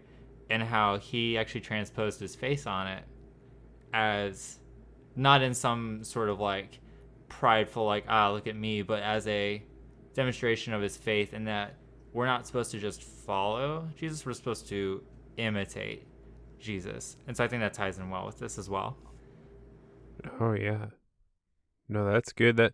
and 0.51 0.61
how 0.61 0.99
he 0.99 1.35
actually 1.35 1.61
transposed 1.61 2.19
his 2.19 2.35
face 2.35 2.67
on 2.67 2.87
it 2.87 3.03
as 3.93 4.59
not 5.15 5.41
in 5.41 5.53
some 5.53 6.03
sort 6.03 6.29
of 6.29 6.39
like 6.39 6.79
prideful, 7.29 7.85
like 7.85 8.05
ah, 8.07 8.31
look 8.31 8.47
at 8.47 8.55
me, 8.55 8.81
but 8.81 9.03
as 9.03 9.27
a 9.27 9.63
demonstration 10.13 10.73
of 10.73 10.81
his 10.81 10.97
faith, 10.97 11.33
and 11.33 11.47
that 11.47 11.75
we're 12.13 12.25
not 12.25 12.45
supposed 12.45 12.71
to 12.71 12.79
just 12.79 13.03
follow 13.03 13.87
Jesus, 13.95 14.25
we're 14.25 14.33
supposed 14.33 14.67
to 14.69 15.03
imitate 15.37 16.07
Jesus, 16.59 17.17
and 17.27 17.35
so 17.35 17.43
I 17.43 17.47
think 17.47 17.61
that 17.61 17.73
ties 17.73 17.97
in 17.97 18.09
well 18.09 18.25
with 18.25 18.39
this 18.39 18.57
as 18.57 18.69
well. 18.69 18.97
Oh 20.39 20.53
yeah. 20.53 20.87
No, 21.89 22.09
that's 22.09 22.31
good. 22.31 22.57
That 22.57 22.73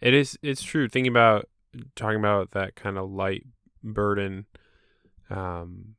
it 0.00 0.14
is 0.14 0.38
it's 0.42 0.62
true. 0.62 0.88
Thinking 0.88 1.12
about 1.12 1.48
talking 1.94 2.18
about 2.18 2.52
that 2.52 2.74
kind 2.74 2.98
of 2.98 3.10
light 3.10 3.46
burden. 3.82 4.46
Um 5.30 5.94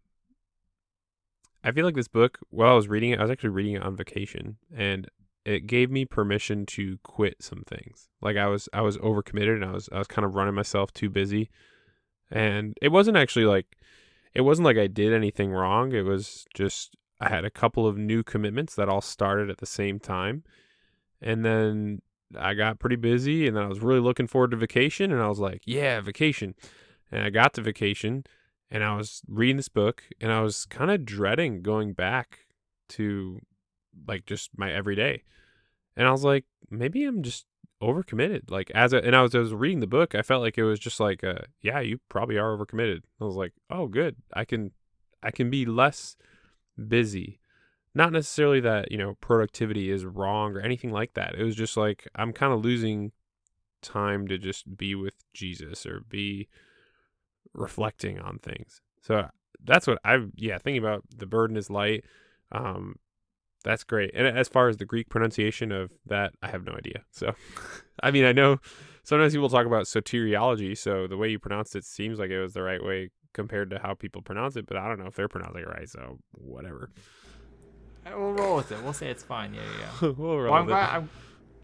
I 1.63 1.71
feel 1.71 1.85
like 1.85 1.95
this 1.95 2.07
book, 2.07 2.39
while 2.49 2.71
I 2.71 2.75
was 2.75 2.87
reading 2.87 3.11
it, 3.11 3.19
I 3.19 3.23
was 3.23 3.31
actually 3.31 3.49
reading 3.49 3.73
it 3.73 3.83
on 3.83 3.95
vacation 3.95 4.57
and 4.75 5.09
it 5.45 5.67
gave 5.67 5.89
me 5.89 6.05
permission 6.05 6.65
to 6.67 6.99
quit 7.03 7.41
some 7.41 7.63
things. 7.65 8.07
Like 8.21 8.37
I 8.37 8.47
was 8.47 8.69
I 8.73 8.81
was 8.81 8.97
overcommitted 8.97 9.55
and 9.55 9.65
I 9.65 9.71
was 9.71 9.89
I 9.91 9.97
was 9.97 10.07
kind 10.07 10.25
of 10.25 10.35
running 10.35 10.53
myself 10.53 10.93
too 10.93 11.09
busy. 11.09 11.49
And 12.31 12.77
it 12.81 12.89
wasn't 12.89 13.17
actually 13.17 13.45
like 13.45 13.77
it 14.33 14.41
wasn't 14.41 14.65
like 14.65 14.77
I 14.77 14.87
did 14.87 15.13
anything 15.13 15.51
wrong. 15.51 15.91
It 15.93 16.03
was 16.03 16.45
just 16.53 16.95
I 17.19 17.29
had 17.29 17.45
a 17.45 17.49
couple 17.49 17.87
of 17.87 17.97
new 17.97 18.23
commitments 18.23 18.75
that 18.75 18.89
all 18.89 19.01
started 19.01 19.49
at 19.49 19.57
the 19.57 19.65
same 19.65 19.99
time. 19.99 20.43
And 21.21 21.43
then 21.43 22.01
I 22.37 22.53
got 22.53 22.79
pretty 22.79 22.95
busy 22.95 23.47
and 23.47 23.57
then 23.57 23.63
I 23.63 23.67
was 23.67 23.81
really 23.81 23.99
looking 23.99 24.27
forward 24.27 24.51
to 24.51 24.57
vacation 24.57 25.11
and 25.11 25.21
I 25.21 25.27
was 25.27 25.39
like, 25.39 25.61
yeah, 25.65 25.99
vacation. 25.99 26.55
And 27.11 27.23
I 27.23 27.29
got 27.29 27.53
to 27.55 27.61
vacation 27.61 28.23
and 28.71 28.83
I 28.83 28.95
was 28.95 29.21
reading 29.27 29.57
this 29.57 29.69
book 29.69 30.03
and 30.21 30.31
I 30.31 30.41
was 30.41 30.65
kind 30.65 30.91
of 30.91 31.05
dreading 31.05 31.61
going 31.61 31.93
back 31.93 32.39
to 32.89 33.39
like 34.07 34.25
just 34.25 34.51
my 34.57 34.71
everyday. 34.71 35.23
And 35.95 36.07
I 36.07 36.11
was 36.11 36.23
like, 36.23 36.45
maybe 36.69 37.03
I'm 37.05 37.23
just 37.23 37.45
overcommitted. 37.81 38.49
Like 38.49 38.71
as 38.71 38.93
a, 38.93 38.97
and 38.97 39.15
I 39.15 39.21
was, 39.21 39.35
I 39.35 39.39
was 39.39 39.53
reading 39.53 39.79
the 39.79 39.87
book, 39.87 40.15
I 40.15 40.21
felt 40.21 40.41
like 40.41 40.57
it 40.57 40.63
was 40.63 40.79
just 40.79 40.99
like, 40.99 41.23
uh, 41.23 41.39
yeah, 41.61 41.79
you 41.79 41.99
probably 42.09 42.37
are 42.37 42.55
overcommitted. 42.55 43.01
I 43.19 43.25
was 43.25 43.35
like, 43.35 43.53
oh, 43.69 43.87
good. 43.87 44.17
I 44.33 44.45
can, 44.45 44.71
I 45.21 45.31
can 45.31 45.49
be 45.49 45.65
less 45.65 46.15
busy 46.87 47.39
not 47.95 48.11
necessarily 48.11 48.59
that 48.59 48.91
you 48.91 48.97
know 48.97 49.15
productivity 49.19 49.91
is 49.91 50.05
wrong 50.05 50.55
or 50.55 50.61
anything 50.61 50.91
like 50.91 51.13
that 51.13 51.35
it 51.35 51.43
was 51.43 51.55
just 51.55 51.75
like 51.75 52.07
i'm 52.15 52.31
kind 52.31 52.53
of 52.53 52.63
losing 52.63 53.11
time 53.81 54.27
to 54.27 54.37
just 54.37 54.77
be 54.77 54.95
with 54.95 55.15
jesus 55.33 55.85
or 55.85 56.01
be 56.09 56.47
reflecting 57.59 58.19
on 58.19 58.39
things 58.39 58.81
so 59.01 59.27
that's 59.63 59.85
what 59.87 59.99
i 60.03 60.17
yeah 60.35 60.57
thinking 60.57 60.81
about 60.81 61.03
the 61.15 61.25
burden 61.25 61.57
is 61.57 61.69
light 61.69 62.03
um 62.51 62.95
that's 63.63 63.83
great 63.83 64.11
and 64.13 64.25
as 64.25 64.47
far 64.47 64.69
as 64.69 64.77
the 64.77 64.85
greek 64.85 65.09
pronunciation 65.09 65.71
of 65.71 65.91
that 66.05 66.33
i 66.41 66.47
have 66.47 66.65
no 66.65 66.73
idea 66.73 67.03
so 67.11 67.33
i 68.03 68.09
mean 68.09 68.25
i 68.25 68.31
know 68.31 68.57
sometimes 69.03 69.33
people 69.33 69.49
talk 69.49 69.65
about 69.65 69.85
soteriology 69.85 70.77
so 70.77 71.07
the 71.07 71.17
way 71.17 71.29
you 71.29 71.37
pronounced 71.37 71.75
it 71.75 71.83
seems 71.83 72.19
like 72.19 72.29
it 72.29 72.41
was 72.41 72.53
the 72.53 72.63
right 72.63 72.83
way 72.83 73.09
compared 73.33 73.69
to 73.69 73.77
how 73.79 73.93
people 73.93 74.21
pronounce 74.21 74.55
it 74.55 74.65
but 74.65 74.77
i 74.77 74.87
don't 74.87 74.99
know 74.99 75.07
if 75.07 75.15
they're 75.15 75.27
pronouncing 75.27 75.61
it 75.61 75.67
right 75.67 75.89
so 75.89 76.17
whatever 76.31 76.89
We'll 78.05 78.33
roll 78.33 78.55
with 78.55 78.71
it. 78.71 78.81
We'll 78.83 78.93
say 78.93 79.09
it's 79.09 79.23
fine. 79.23 79.53
Yeah, 79.53 79.61
yeah. 79.79 80.09
we'll 80.17 80.37
roll 80.39 80.43
well, 80.45 80.53
I'm 80.53 80.65
with 80.65 80.73
glad. 80.73 80.89
it. 80.89 80.97
I'm, 80.97 81.09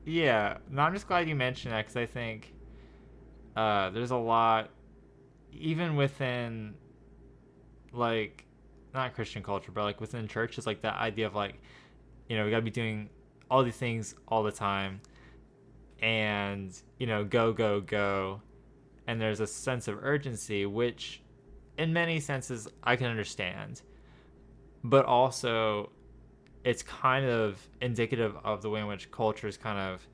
yeah, 0.06 0.58
no, 0.70 0.84
I'm 0.84 0.94
just 0.94 1.08
glad 1.08 1.28
you 1.28 1.36
mentioned 1.36 1.74
that 1.74 1.84
because 1.84 1.98
I 1.98 2.06
think 2.06 2.54
uh, 3.56 3.90
there's 3.90 4.12
a 4.12 4.18
lot, 4.18 4.70
even 5.60 5.96
within, 5.96 6.76
like, 7.92 8.46
not 8.94 9.14
Christian 9.14 9.44
culture, 9.44 9.72
but 9.72 9.84
like 9.84 10.00
within 10.00 10.28
churches, 10.28 10.66
like 10.66 10.82
that 10.82 10.96
idea 10.96 11.28
of 11.28 11.36
like, 11.36 11.62
you 12.30 12.38
know, 12.38 12.46
we 12.46 12.52
gotta 12.52 12.62
be 12.64 12.72
doing 12.72 13.10
all 13.50 13.64
these 13.64 13.76
things 13.76 14.16
all 14.28 14.44
the 14.44 14.52
time, 14.52 15.02
and 16.02 16.82
you 16.98 17.08
know, 17.08 17.24
go, 17.24 17.54
go, 17.54 17.82
go, 17.82 18.42
and 19.08 19.20
there's 19.22 19.40
a 19.40 19.48
sense 19.48 19.88
of 19.88 20.04
urgency, 20.04 20.66
which, 20.66 21.22
in 21.78 21.94
many 21.94 22.20
senses, 22.20 22.68
I 22.84 22.96
can 22.96 23.08
understand, 23.08 23.82
but 24.84 25.06
also 25.06 25.92
it's 26.64 26.82
kind 26.82 27.26
of 27.26 27.62
indicative 27.82 28.36
of 28.44 28.62
the 28.62 28.70
way 28.70 28.80
in 28.80 28.88
which 28.88 29.12
cultures 29.12 29.58
kind 29.58 29.78
of 29.78 30.08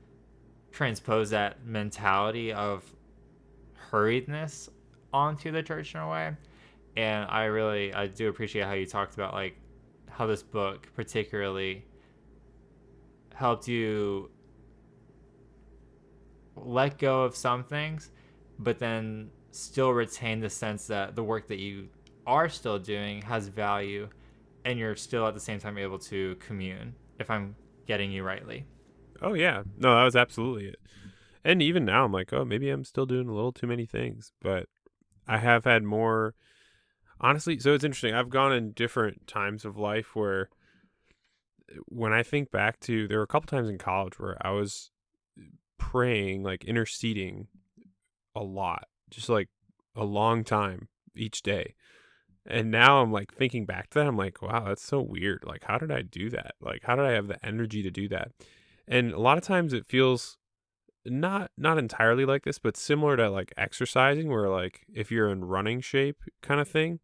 transpose 0.70 1.30
that 1.30 1.64
mentality 1.64 2.52
of 2.52 2.84
hurriedness 3.90 4.68
onto 5.12 5.50
the 5.50 5.62
church 5.62 5.94
in 5.94 6.00
a 6.00 6.08
way. 6.08 6.32
And 6.96 7.26
I 7.30 7.44
really 7.44 7.92
I 7.94 8.06
do 8.06 8.28
appreciate 8.28 8.64
how 8.64 8.72
you 8.72 8.86
talked 8.86 9.14
about 9.14 9.34
like 9.34 9.56
how 10.08 10.26
this 10.26 10.42
book 10.42 10.88
particularly 10.94 11.84
helped 13.34 13.66
you 13.66 14.30
let 16.56 16.98
go 16.98 17.22
of 17.22 17.34
some 17.34 17.64
things, 17.64 18.10
but 18.58 18.78
then 18.78 19.30
still 19.50 19.90
retain 19.90 20.40
the 20.40 20.50
sense 20.50 20.86
that 20.86 21.14
the 21.14 21.22
work 21.22 21.48
that 21.48 21.58
you 21.58 21.88
are 22.26 22.48
still 22.48 22.78
doing 22.78 23.22
has 23.22 23.48
value 23.48 24.08
and 24.64 24.78
you're 24.78 24.96
still 24.96 25.26
at 25.26 25.34
the 25.34 25.40
same 25.40 25.58
time 25.58 25.76
able 25.76 25.98
to 25.98 26.36
commune 26.36 26.94
if 27.18 27.30
i'm 27.30 27.54
getting 27.86 28.12
you 28.12 28.22
rightly. 28.22 28.64
Oh 29.20 29.34
yeah. 29.34 29.62
No 29.76 29.94
that 29.94 30.04
was 30.04 30.16
absolutely 30.16 30.68
it. 30.68 30.76
And 31.44 31.60
even 31.60 31.84
now 31.84 32.04
i'm 32.04 32.12
like 32.12 32.32
oh 32.32 32.44
maybe 32.44 32.70
i'm 32.70 32.84
still 32.84 33.06
doing 33.06 33.28
a 33.28 33.34
little 33.34 33.52
too 33.52 33.66
many 33.66 33.86
things 33.86 34.32
but 34.40 34.66
i 35.26 35.38
have 35.38 35.64
had 35.64 35.82
more 35.82 36.34
honestly 37.20 37.58
so 37.58 37.74
it's 37.74 37.84
interesting 37.84 38.14
i've 38.14 38.30
gone 38.30 38.52
in 38.52 38.72
different 38.72 39.26
times 39.26 39.64
of 39.64 39.76
life 39.76 40.14
where 40.14 40.48
when 41.86 42.12
i 42.12 42.22
think 42.22 42.50
back 42.50 42.78
to 42.80 43.08
there 43.08 43.18
were 43.18 43.24
a 43.24 43.28
couple 43.28 43.46
times 43.46 43.68
in 43.68 43.78
college 43.78 44.18
where 44.18 44.36
i 44.46 44.50
was 44.50 44.90
praying 45.78 46.42
like 46.42 46.64
interceding 46.64 47.46
a 48.34 48.42
lot 48.42 48.86
just 49.10 49.28
like 49.28 49.48
a 49.96 50.04
long 50.04 50.44
time 50.44 50.88
each 51.14 51.42
day 51.42 51.74
and 52.46 52.70
now 52.70 53.00
I'm 53.00 53.12
like 53.12 53.32
thinking 53.32 53.66
back 53.66 53.90
to 53.90 53.98
that, 53.98 54.06
I'm 54.06 54.16
like, 54.16 54.42
wow, 54.42 54.64
that's 54.66 54.84
so 54.84 55.00
weird. 55.00 55.44
Like, 55.46 55.64
how 55.64 55.78
did 55.78 55.92
I 55.92 56.02
do 56.02 56.28
that? 56.30 56.54
Like, 56.60 56.82
how 56.82 56.96
did 56.96 57.04
I 57.04 57.12
have 57.12 57.28
the 57.28 57.44
energy 57.44 57.82
to 57.82 57.90
do 57.90 58.08
that? 58.08 58.32
And 58.88 59.12
a 59.12 59.20
lot 59.20 59.38
of 59.38 59.44
times 59.44 59.72
it 59.72 59.86
feels 59.86 60.38
not 61.04 61.50
not 61.56 61.78
entirely 61.78 62.24
like 62.24 62.44
this, 62.44 62.58
but 62.58 62.76
similar 62.76 63.16
to 63.16 63.30
like 63.30 63.52
exercising, 63.56 64.28
where 64.30 64.48
like 64.48 64.82
if 64.92 65.10
you're 65.10 65.30
in 65.30 65.44
running 65.44 65.80
shape 65.80 66.18
kind 66.42 66.60
of 66.60 66.68
thing. 66.68 67.00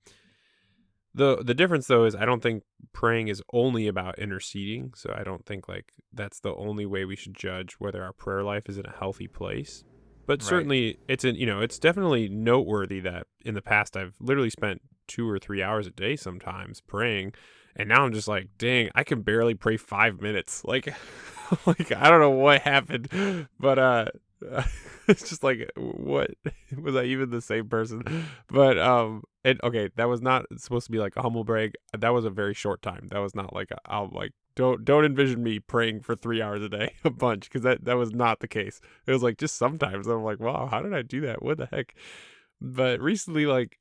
The 1.15 1.43
the 1.43 1.55
difference 1.55 1.87
though 1.87 2.05
is 2.05 2.15
I 2.15 2.25
don't 2.25 2.43
think 2.43 2.63
praying 2.93 3.29
is 3.29 3.43
only 3.53 3.89
about 3.89 4.19
interceding. 4.19 4.93
So 4.95 5.15
I 5.17 5.25
don't 5.25 5.45
think 5.47 5.69
like 5.69 5.93
that's 6.13 6.41
the 6.41 6.55
only 6.55 6.87
way 6.87 7.05
we 7.05 7.17
should 7.17 7.35
judge 7.35 7.75
whether 7.79 8.03
our 8.03 8.13
prayer 8.13 8.45
life 8.45 8.69
is 8.69 8.79
in 8.79 8.87
a 8.87 8.97
healthy 8.97 9.27
place. 9.27 9.83
But 10.27 10.41
Right. 10.41 10.49
certainly 10.49 10.99
it's 11.09 11.25
an 11.25 11.35
you 11.35 11.47
know, 11.47 11.61
it's 11.61 11.79
definitely 11.79 12.29
noteworthy 12.29 13.01
that 13.01 13.27
in 13.45 13.55
the 13.55 13.63
past 13.63 13.97
I've 13.97 14.15
literally 14.21 14.51
spent 14.51 14.83
two 15.09 15.29
or 15.29 15.39
three 15.39 15.63
hours 15.63 15.87
a 15.87 15.91
day 15.91 16.15
sometimes 16.15 16.81
praying. 16.83 17.33
And 17.75 17.89
now 17.89 18.05
I'm 18.05 18.13
just 18.13 18.29
like, 18.29 18.49
dang, 18.59 18.91
I 18.95 19.05
can 19.05 19.23
barely 19.23 19.55
pray 19.55 19.77
five 19.77 20.21
minutes. 20.21 20.65
Like, 20.65 20.95
like 21.67 21.93
I 21.93 22.11
don't 22.11 22.21
know 22.21 22.31
what 22.31 22.63
happened, 22.63 23.09
but 23.59 23.79
uh, 23.79 24.07
it's 25.09 25.29
just 25.29 25.43
like, 25.43 25.71
what 25.77 26.31
was 26.81 26.97
I 26.97 27.05
even 27.05 27.31
the 27.31 27.41
same 27.41 27.69
person? 27.69 28.27
But 28.49 28.79
um, 28.79 29.25
and 29.45 29.61
okay, 29.63 29.91
that 29.97 30.09
was 30.09 30.21
not 30.21 30.47
supposed 30.57 30.87
to 30.87 30.93
be 30.93 30.99
like 30.99 31.17
a 31.17 31.23
humble 31.23 31.45
brag. 31.45 31.75
That 31.97 32.11
was 32.11 32.25
a 32.25 32.31
very 32.31 32.55
short 32.55 32.83
time. 32.83 33.09
That 33.11 33.19
was 33.19 33.35
not 33.35 33.55
like 33.55 33.71
a, 33.71 33.79
I'll 33.87 34.11
like 34.13 34.33
don't 34.55 34.85
don't 34.85 35.05
envision 35.05 35.43
me 35.43 35.59
praying 35.61 36.01
for 36.01 36.15
three 36.15 36.43
hours 36.43 36.63
a 36.63 36.69
day 36.69 36.95
a 37.05 37.11
bunch 37.11 37.45
because 37.45 37.63
that 37.63 37.85
that 37.85 37.97
was 37.97 38.13
not 38.13 38.41
the 38.41 38.49
case. 38.49 38.81
It 39.07 39.13
was 39.13 39.23
like 39.23 39.39
just 39.39 39.57
sometimes 39.57 40.07
I'm 40.07 40.23
like, 40.23 40.41
wow, 40.41 40.69
how 40.71 40.83
did 40.83 40.95
I 40.95 41.03
do 41.03 41.21
that? 41.23 41.43
What 41.43 41.59
the 41.59 41.69
heck? 41.71 41.95
But 42.61 43.01
recently, 43.01 43.47
like 43.47 43.79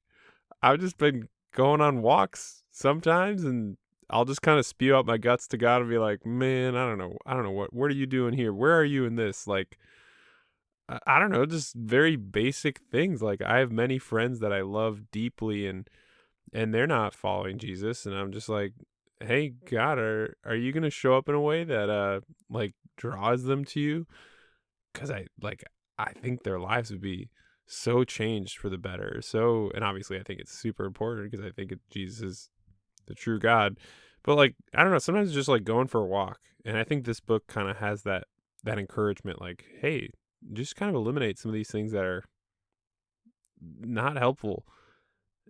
I've 0.61 0.79
just 0.79 0.97
been 0.97 1.27
going 1.53 1.81
on 1.81 2.01
walks 2.01 2.63
sometimes 2.71 3.43
and 3.43 3.77
I'll 4.09 4.25
just 4.25 4.41
kind 4.41 4.59
of 4.59 4.65
spew 4.65 4.95
out 4.95 5.05
my 5.05 5.17
guts 5.17 5.47
to 5.49 5.57
God 5.57 5.81
and 5.81 5.89
be 5.89 5.97
like, 5.97 6.25
man, 6.25 6.75
I 6.75 6.85
don't 6.87 6.97
know. 6.97 7.17
I 7.25 7.33
don't 7.33 7.43
know 7.43 7.51
what, 7.51 7.73
what 7.73 7.91
are 7.91 7.95
you 7.95 8.05
doing 8.05 8.33
here? 8.33 8.53
Where 8.53 8.77
are 8.77 8.85
you 8.85 9.05
in 9.05 9.15
this? 9.15 9.47
Like, 9.47 9.77
I, 10.87 10.99
I 11.05 11.19
don't 11.19 11.31
know, 11.31 11.45
just 11.45 11.75
very 11.75 12.15
basic 12.15 12.79
things. 12.91 13.21
Like 13.21 13.41
I 13.41 13.57
have 13.57 13.71
many 13.71 13.97
friends 13.99 14.39
that 14.39 14.53
I 14.53 14.61
love 14.61 15.11
deeply 15.11 15.67
and, 15.67 15.89
and 16.53 16.73
they're 16.73 16.87
not 16.87 17.13
following 17.13 17.57
Jesus. 17.57 18.05
And 18.05 18.15
I'm 18.15 18.31
just 18.31 18.49
like, 18.49 18.73
Hey 19.19 19.53
God, 19.69 19.97
are, 19.97 20.37
are 20.45 20.55
you 20.55 20.71
going 20.71 20.83
to 20.83 20.89
show 20.91 21.17
up 21.17 21.27
in 21.27 21.35
a 21.35 21.41
way 21.41 21.63
that, 21.63 21.89
uh, 21.89 22.21
like 22.49 22.73
draws 22.95 23.43
them 23.43 23.65
to 23.65 23.79
you? 23.79 24.07
Cause 24.93 25.11
I 25.11 25.25
like, 25.41 25.63
I 25.97 26.13
think 26.13 26.43
their 26.43 26.59
lives 26.59 26.91
would 26.91 27.01
be 27.01 27.29
so 27.67 28.03
changed 28.03 28.57
for 28.57 28.69
the 28.69 28.77
better. 28.77 29.21
So, 29.21 29.71
and 29.75 29.83
obviously, 29.83 30.17
I 30.17 30.23
think 30.23 30.39
it's 30.39 30.57
super 30.57 30.85
important 30.85 31.29
because 31.29 31.45
I 31.45 31.51
think 31.51 31.73
Jesus 31.89 32.21
is 32.21 32.49
the 33.07 33.15
true 33.15 33.39
God. 33.39 33.77
But 34.23 34.35
like, 34.35 34.55
I 34.75 34.83
don't 34.83 34.91
know. 34.91 34.99
Sometimes 34.99 35.29
it's 35.29 35.35
just 35.35 35.49
like 35.49 35.63
going 35.63 35.87
for 35.87 36.01
a 36.01 36.05
walk, 36.05 36.39
and 36.65 36.77
I 36.77 36.83
think 36.83 37.05
this 37.05 37.19
book 37.19 37.47
kind 37.47 37.69
of 37.69 37.77
has 37.77 38.03
that 38.03 38.25
that 38.63 38.77
encouragement. 38.77 39.41
Like, 39.41 39.65
hey, 39.81 40.09
just 40.53 40.75
kind 40.75 40.89
of 40.89 40.95
eliminate 40.95 41.39
some 41.39 41.49
of 41.49 41.53
these 41.53 41.71
things 41.71 41.91
that 41.93 42.03
are 42.03 42.23
not 43.79 44.17
helpful, 44.17 44.65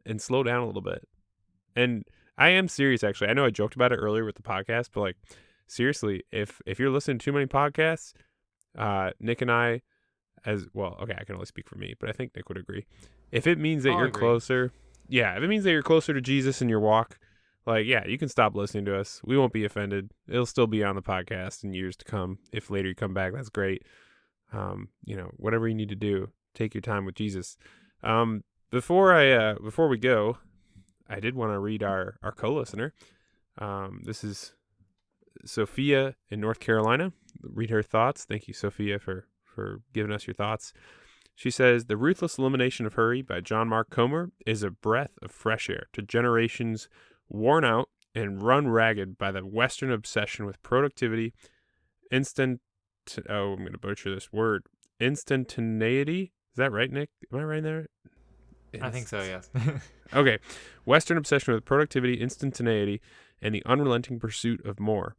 and 0.05 0.21
slow 0.21 0.43
down 0.43 0.61
a 0.61 0.67
little 0.67 0.81
bit. 0.81 1.07
And 1.75 2.03
I 2.37 2.49
am 2.49 2.67
serious, 2.67 3.03
actually. 3.03 3.29
I 3.29 3.33
know 3.33 3.45
I 3.45 3.49
joked 3.49 3.75
about 3.75 3.91
it 3.91 3.97
earlier 3.97 4.25
with 4.25 4.35
the 4.35 4.43
podcast, 4.43 4.89
but 4.93 5.01
like, 5.01 5.17
seriously, 5.65 6.23
if 6.31 6.61
if 6.65 6.79
you're 6.79 6.91
listening 6.91 7.17
to 7.17 7.25
too 7.25 7.33
many 7.33 7.47
podcasts, 7.47 8.13
uh, 8.77 9.11
Nick 9.19 9.41
and 9.41 9.51
I, 9.51 9.81
as 10.45 10.67
well, 10.73 10.97
okay, 11.01 11.15
I 11.17 11.23
can 11.23 11.35
only 11.35 11.47
speak 11.47 11.67
for 11.67 11.77
me, 11.77 11.95
but 11.99 12.09
I 12.09 12.11
think 12.11 12.35
Nick 12.35 12.47
would 12.49 12.57
agree. 12.57 12.85
If 13.31 13.47
it 13.47 13.57
means 13.57 13.83
that 13.83 13.91
I'll 13.91 13.97
you're 13.97 14.07
agree. 14.07 14.21
closer, 14.21 14.71
yeah, 15.09 15.35
if 15.35 15.43
it 15.43 15.47
means 15.47 15.63
that 15.63 15.71
you're 15.71 15.81
closer 15.81 16.13
to 16.13 16.21
Jesus 16.21 16.61
in 16.61 16.69
your 16.69 16.79
walk, 16.79 17.17
like, 17.67 17.85
yeah, 17.85 18.07
you 18.07 18.17
can 18.17 18.29
stop 18.29 18.55
listening 18.55 18.85
to 18.85 18.97
us. 18.97 19.21
We 19.25 19.37
won't 19.37 19.51
be 19.51 19.65
offended. 19.65 20.11
It'll 20.27 20.45
still 20.45 20.67
be 20.67 20.83
on 20.83 20.95
the 20.95 21.01
podcast 21.01 21.63
in 21.65 21.73
years 21.73 21.97
to 21.97 22.05
come. 22.05 22.39
If 22.53 22.69
later 22.69 22.87
you 22.87 22.95
come 22.95 23.13
back, 23.13 23.33
that's 23.33 23.49
great. 23.49 23.83
Um, 24.53 24.87
you 25.03 25.17
know, 25.17 25.31
whatever 25.35 25.67
you 25.67 25.75
need 25.75 25.89
to 25.89 25.95
do, 25.95 26.29
take 26.55 26.73
your 26.73 26.81
time 26.81 27.03
with 27.03 27.15
Jesus. 27.15 27.57
Um, 28.03 28.43
before 28.71 29.13
I 29.13 29.31
uh, 29.31 29.55
before 29.61 29.89
we 29.89 29.97
go, 29.97 30.37
I 31.09 31.19
did 31.19 31.35
want 31.35 31.51
to 31.51 31.59
read 31.59 31.83
our 31.83 32.17
our 32.23 32.31
co-listener. 32.31 32.93
Um, 33.57 34.01
this 34.05 34.23
is 34.23 34.53
Sophia 35.45 36.15
in 36.29 36.39
North 36.39 36.61
Carolina. 36.61 37.11
Read 37.41 37.69
her 37.69 37.83
thoughts. 37.83 38.23
Thank 38.23 38.47
you, 38.47 38.53
Sophia, 38.53 38.97
for 38.97 39.27
for 39.43 39.81
giving 39.93 40.13
us 40.13 40.25
your 40.25 40.35
thoughts. 40.35 40.71
She 41.35 41.51
says, 41.51 41.85
The 41.85 41.97
Ruthless 41.97 42.39
Elimination 42.39 42.87
of 42.87 42.95
Hurry 42.95 43.21
by 43.21 43.41
John 43.41 43.67
Mark 43.67 43.91
Comer 43.91 44.31
is 44.47 44.63
a 44.63 44.71
breath 44.71 45.11
of 45.21 45.29
fresh 45.29 45.69
air 45.69 45.85
to 45.93 46.01
generations 46.01 46.89
worn 47.29 47.65
out 47.65 47.89
and 48.15 48.41
run 48.41 48.67
ragged 48.67 49.17
by 49.17 49.31
the 49.31 49.45
Western 49.45 49.91
obsession 49.91 50.45
with 50.45 50.61
productivity, 50.63 51.33
instant. 52.11 52.61
Oh, 53.29 53.53
I'm 53.53 53.59
going 53.59 53.71
to 53.71 53.77
butcher 53.77 54.13
this 54.13 54.33
word. 54.33 54.63
Instantaneity. 54.99 56.33
Is 56.51 56.57
that 56.57 56.71
right, 56.71 56.91
Nick? 56.91 57.09
Am 57.31 57.39
I 57.39 57.43
right 57.43 57.63
there? 57.63 57.87
I 58.81 58.89
think 58.89 59.07
so. 59.07 59.21
Yes. 59.21 59.49
Okay. 60.13 60.37
Western 60.85 61.17
obsession 61.17 61.53
with 61.53 61.65
productivity, 61.65 62.21
instantaneity, 62.21 63.01
and 63.41 63.53
the 63.53 63.61
unrelenting 63.65 64.19
pursuit 64.19 64.65
of 64.65 64.79
more. 64.79 65.17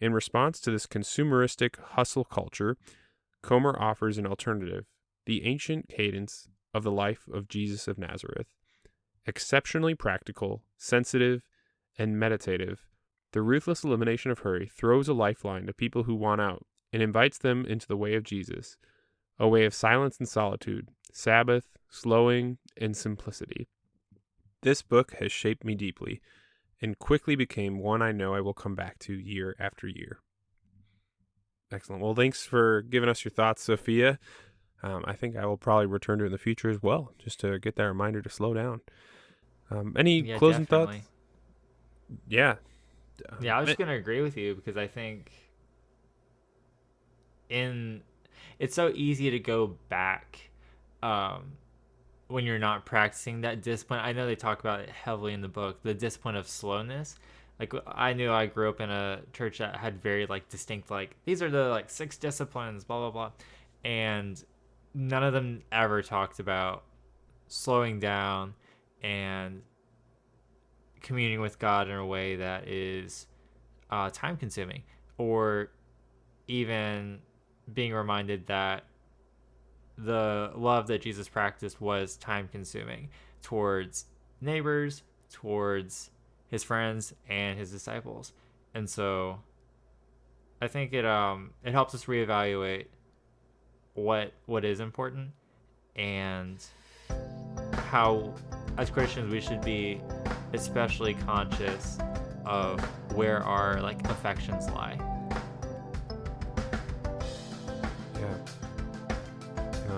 In 0.00 0.14
response 0.14 0.58
to 0.60 0.70
this 0.70 0.86
consumeristic 0.86 1.78
hustle 1.78 2.24
culture, 2.24 2.78
Comer 3.42 3.76
offers 3.78 4.16
an 4.16 4.26
alternative 4.26 4.86
the 5.26 5.44
ancient 5.44 5.88
cadence 5.88 6.48
of 6.74 6.82
the 6.82 6.90
life 6.90 7.28
of 7.32 7.46
Jesus 7.46 7.86
of 7.86 7.98
Nazareth. 7.98 8.48
Exceptionally 9.26 9.94
practical, 9.94 10.62
sensitive, 10.76 11.42
and 11.98 12.18
meditative, 12.18 12.86
the 13.32 13.42
ruthless 13.42 13.84
elimination 13.84 14.30
of 14.30 14.40
hurry 14.40 14.66
throws 14.66 15.08
a 15.08 15.14
lifeline 15.14 15.66
to 15.66 15.72
people 15.72 16.04
who 16.04 16.14
want 16.14 16.40
out 16.40 16.66
and 16.92 17.02
invites 17.02 17.38
them 17.38 17.64
into 17.66 17.86
the 17.86 17.96
way 17.96 18.14
of 18.14 18.24
Jesus, 18.24 18.76
a 19.38 19.48
way 19.48 19.64
of 19.64 19.74
silence 19.74 20.18
and 20.18 20.28
solitude, 20.28 20.88
Sabbath, 21.12 21.68
slowing, 21.88 22.58
and 22.76 22.96
simplicity. 22.96 23.68
This 24.62 24.82
book 24.82 25.14
has 25.20 25.32
shaped 25.32 25.64
me 25.64 25.74
deeply 25.74 26.20
and 26.80 26.98
quickly 26.98 27.36
became 27.36 27.78
one 27.78 28.02
I 28.02 28.12
know 28.12 28.34
I 28.34 28.40
will 28.40 28.54
come 28.54 28.74
back 28.74 28.98
to 29.00 29.14
year 29.14 29.54
after 29.58 29.86
year. 29.86 30.20
Excellent. 31.70 32.02
Well, 32.02 32.14
thanks 32.14 32.44
for 32.44 32.82
giving 32.82 33.08
us 33.08 33.24
your 33.24 33.32
thoughts, 33.32 33.62
Sophia. 33.62 34.18
Um, 34.82 35.04
I 35.06 35.14
think 35.14 35.36
I 35.36 35.46
will 35.46 35.56
probably 35.56 35.86
return 35.86 36.18
to 36.18 36.24
it 36.24 36.26
in 36.26 36.32
the 36.32 36.38
future 36.38 36.68
as 36.68 36.82
well, 36.82 37.12
just 37.18 37.40
to 37.40 37.58
get 37.58 37.76
that 37.76 37.84
reminder 37.84 38.20
to 38.20 38.28
slow 38.28 38.52
down. 38.52 38.80
Um, 39.72 39.94
any 39.98 40.20
yeah, 40.20 40.38
closing 40.38 40.64
definitely. 40.64 40.98
thoughts? 40.98 41.08
Yeah. 42.28 42.56
Yeah, 43.40 43.56
I 43.56 43.60
was 43.60 43.68
just 43.68 43.78
gonna 43.78 43.94
agree 43.94 44.20
with 44.20 44.36
you 44.36 44.54
because 44.54 44.76
I 44.76 44.86
think 44.86 45.30
in 47.48 48.02
it's 48.58 48.74
so 48.74 48.92
easy 48.94 49.30
to 49.30 49.38
go 49.38 49.76
back 49.88 50.50
um, 51.02 51.52
when 52.28 52.44
you're 52.44 52.58
not 52.58 52.84
practicing 52.84 53.42
that 53.42 53.62
discipline. 53.62 54.00
I 54.00 54.12
know 54.12 54.26
they 54.26 54.36
talk 54.36 54.60
about 54.60 54.80
it 54.80 54.90
heavily 54.90 55.32
in 55.32 55.40
the 55.40 55.48
book, 55.48 55.82
the 55.82 55.94
discipline 55.94 56.36
of 56.36 56.48
slowness. 56.48 57.16
Like 57.60 57.72
I 57.86 58.12
knew 58.12 58.32
I 58.32 58.46
grew 58.46 58.68
up 58.68 58.80
in 58.80 58.90
a 58.90 59.20
church 59.32 59.58
that 59.58 59.76
had 59.76 60.02
very 60.02 60.26
like 60.26 60.48
distinct 60.48 60.90
like 60.90 61.16
these 61.24 61.42
are 61.42 61.50
the 61.50 61.68
like 61.68 61.90
six 61.90 62.16
disciplines, 62.16 62.84
blah 62.84 62.98
blah 62.98 63.10
blah, 63.10 63.30
and 63.84 64.42
none 64.94 65.22
of 65.22 65.32
them 65.32 65.62
ever 65.70 66.02
talked 66.02 66.40
about 66.40 66.82
slowing 67.46 68.00
down 68.00 68.54
and 69.02 69.62
communing 71.00 71.40
with 71.40 71.58
God 71.58 71.88
in 71.88 71.96
a 71.96 72.06
way 72.06 72.36
that 72.36 72.68
is 72.68 73.26
uh, 73.90 74.10
time 74.10 74.36
consuming, 74.36 74.82
or 75.18 75.70
even 76.48 77.20
being 77.72 77.92
reminded 77.92 78.46
that 78.46 78.84
the 79.98 80.50
love 80.54 80.86
that 80.88 81.02
Jesus 81.02 81.28
practiced 81.28 81.80
was 81.80 82.16
time 82.16 82.48
consuming 82.50 83.08
towards 83.42 84.06
neighbors, 84.40 85.02
towards 85.30 86.10
his 86.48 86.62
friends 86.62 87.14
and 87.28 87.58
his 87.58 87.70
disciples. 87.70 88.32
And 88.74 88.88
so 88.88 89.40
I 90.60 90.68
think 90.68 90.92
it 90.92 91.04
um 91.04 91.50
it 91.64 91.72
helps 91.72 91.94
us 91.94 92.04
reevaluate 92.04 92.86
what 93.94 94.32
what 94.46 94.64
is 94.64 94.80
important 94.80 95.30
and 95.96 96.64
how 97.74 98.34
as 98.78 98.90
Christians 98.90 99.32
we 99.32 99.40
should 99.40 99.62
be 99.62 100.00
especially 100.52 101.14
conscious 101.14 101.98
of 102.44 102.80
where 103.14 103.42
our 103.44 103.80
like 103.80 104.04
affections 104.08 104.68
lie. 104.70 104.98
Yeah. 108.20 108.36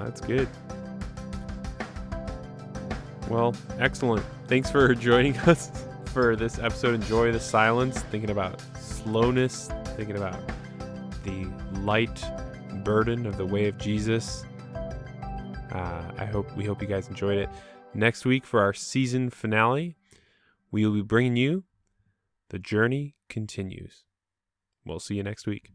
That's 0.05 0.21
good. 0.21 0.49
Well, 3.29 3.55
excellent. 3.79 4.25
Thanks 4.49 4.71
for 4.71 4.95
joining 4.95 5.37
us 5.39 5.71
for 6.07 6.37
this 6.37 6.59
episode. 6.59 6.95
Enjoy 6.95 7.33
the 7.33 7.41
silence, 7.41 8.01
thinking 8.03 8.31
about 8.31 8.61
slowness, 8.79 9.71
thinking 9.97 10.17
about 10.17 10.39
the 11.25 11.47
light 11.81 12.23
burden 12.85 13.27
of 13.27 13.39
the 13.39 13.47
way 13.47 13.67
of 13.67 13.79
Jesus. 13.79 14.45
Uh, 15.73 16.03
I 16.19 16.27
hope 16.27 16.55
we 16.55 16.65
hope 16.65 16.83
you 16.83 16.87
guys 16.87 17.09
enjoyed 17.09 17.39
it. 17.39 17.49
Next 17.97 18.25
week 18.25 18.45
for 18.45 18.61
our 18.61 18.73
season 18.73 19.31
finale, 19.31 19.95
we 20.73 20.85
will 20.85 20.95
be 20.95 21.03
bringing 21.03 21.37
you 21.37 21.63
the 22.51 22.59
journey 22.59 23.15
continues. 23.29 24.03
We'll 24.85 24.99
see 24.99 25.15
you 25.15 25.23
next 25.23 25.47
week. 25.47 25.74